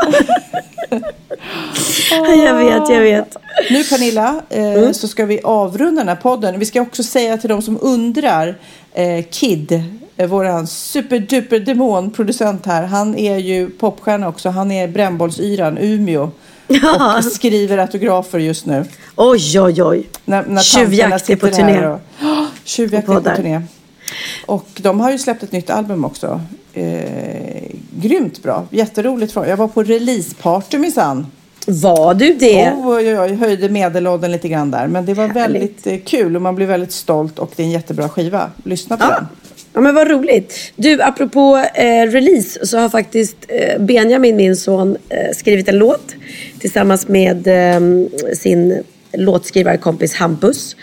[2.45, 3.37] jag vet, jag vet.
[3.69, 4.93] Nu Pernilla, eh, Mm.
[4.93, 6.59] så ska vi avrunda den här podden.
[6.59, 8.55] Vi ska också säga till de som undrar,
[8.93, 9.83] eh, Kid,
[10.17, 14.49] eh, våran superduper demonproducent här, han är ju popstjärna också.
[14.49, 16.29] Han är brännbollsyran Umeå
[16.67, 17.17] Ja.
[17.17, 18.85] och skriver autografer just nu.
[19.15, 20.07] Oj, oj, oj.
[20.25, 21.87] När, när Tjuvjakt är på turné.
[21.87, 23.61] Och, oh, tjuvjakt är på turné.
[24.45, 26.41] Och de har ju släppt ett nytt album också.
[26.73, 27.63] Eh,
[28.01, 28.67] grymt bra.
[28.71, 29.35] Jätteroligt.
[29.35, 31.27] Jag var på releaseparty minsann.
[31.67, 32.73] Var du det?
[32.83, 34.87] Oj, oj, höjde medelåldern lite grann där.
[34.87, 37.71] Men det var väldigt eh, kul och man blir väldigt stolt och det är en
[37.71, 38.51] jättebra skiva.
[38.63, 39.15] Lyssna på Ja.
[39.15, 39.27] den.
[39.73, 40.53] Ja men vad roligt.
[40.75, 46.15] Du, apropå eh, release så har faktiskt eh, Benjamin, min son, eh, skrivit en låt
[46.59, 47.79] tillsammans med eh,
[48.33, 50.75] sin låtskrivarkompis Hampus.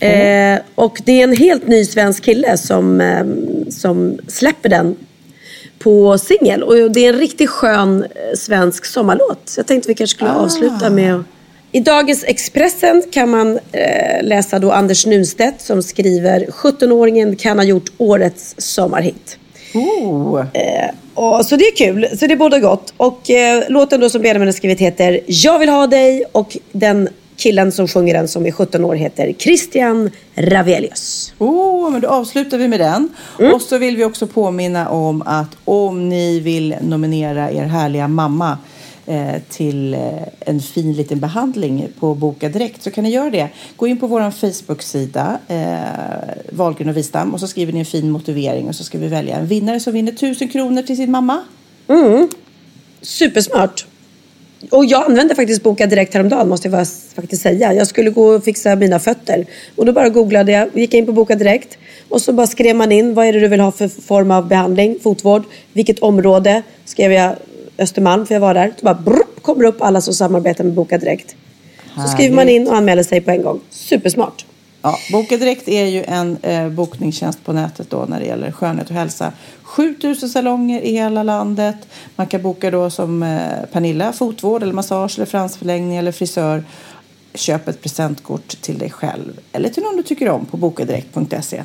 [0.00, 3.24] Eh, och det är en helt ny svensk kille som, eh,
[3.70, 4.96] som släpper den
[5.82, 6.62] på singel.
[6.62, 9.40] Och det är en riktigt skön eh, svensk sommarlåt.
[9.44, 11.24] Så jag tänkte vi kanske skulle avsluta med
[11.74, 17.64] i dagens Expressen kan man eh, läsa då Anders Nunstedt som skriver 17-åringen kan ha
[17.64, 19.38] gjort årets sommarhit.
[19.74, 20.44] Oh.
[20.52, 22.94] Eh, och, så det är kul, så det är både gott.
[22.96, 27.08] Och eh, låten då som Benjamin har skrivit heter Jag vill ha dig och den
[27.42, 31.34] killen som sjunger den som är 17 år heter Christian Ravelius.
[31.38, 33.08] Oh, men då avslutar vi med den.
[33.38, 33.54] Mm.
[33.54, 38.58] Och så vill vi också påminna om att om ni vill nominera er härliga mamma
[39.06, 40.00] eh, till eh,
[40.40, 43.48] en fin liten behandling på Boka Direkt så kan ni göra det.
[43.76, 48.10] Gå in på vår Facebook-sida eh, Wahlgren och Wistam och så skriver ni en fin
[48.10, 51.42] motivering och så ska vi välja en vinnare som vinner tusen kronor till sin mamma.
[53.02, 53.86] Supersmart.
[54.70, 57.74] Och jag använde faktiskt Boka Direkt häromdagen måste jag faktiskt säga.
[57.74, 59.46] Jag skulle gå och fixa mina fötter.
[59.76, 61.78] Och då bara googlade jag, gick in på Boka Direkt.
[62.08, 64.48] Och så bara skrev man in, vad är det du vill ha för form av
[64.48, 65.42] behandling, fotvård,
[65.72, 66.62] vilket område.
[66.84, 67.36] Skrev jag
[67.78, 68.72] Östermalm för jag var där.
[68.78, 71.36] Så bara brupp, kommer upp alla som samarbetar med Boka Direkt.
[71.96, 73.60] Så skriver man in och anmäler sig på en gång.
[73.70, 74.44] Supersmart.
[74.82, 78.90] Ja, Boka Direkt är ju en eh, bokningstjänst på nätet då när det gäller skönhet
[78.90, 79.32] och hälsa.
[79.72, 81.76] 7000 salonger i hela landet.
[82.16, 83.38] Man kan boka då som eh,
[83.72, 86.64] Pernilla, fotvård eller massage eller fransförlängning eller frisör.
[87.34, 91.62] Köp ett presentkort till dig själv eller till någon du tycker om på bokadirekt.se.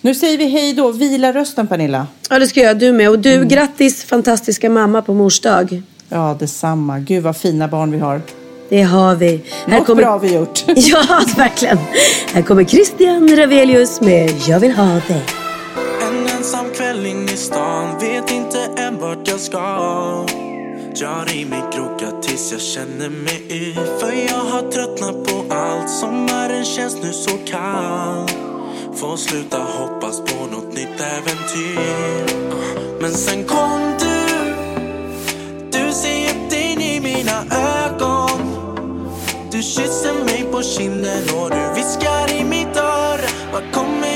[0.00, 0.90] Nu säger vi hej då.
[0.92, 2.06] Vila rösten Pernilla.
[2.30, 2.78] Ja, det ska jag.
[2.78, 3.10] Du med.
[3.10, 5.82] Och du, grattis fantastiska mamma på mors dag.
[6.08, 6.98] Ja, detsamma.
[6.98, 8.20] Gud vad fina barn vi har.
[8.68, 9.40] Det har vi.
[9.66, 10.64] Något bra har vi gjort.
[10.74, 11.78] Ja, verkligen.
[12.32, 15.45] Här kommer Christian Ravelius med Jag vill ha dig.
[16.46, 17.98] En ensam kväll in i stan.
[18.00, 19.58] Vet inte än vart jag ska.
[20.94, 23.98] Jag i mig krokar tills jag känner mig yr.
[24.00, 28.28] För jag har tröttnat på allt Sommaren känns nu så kall.
[28.94, 32.36] Får sluta hoppas på något nytt äventyr.
[33.00, 34.26] Men sen kom du.
[35.70, 37.44] Du ser djupt in i mina
[37.84, 38.40] ögon.
[39.52, 43.28] Du kysser mig på kinden och du viskar i mitt öra.
[43.52, 44.15] Vad kommer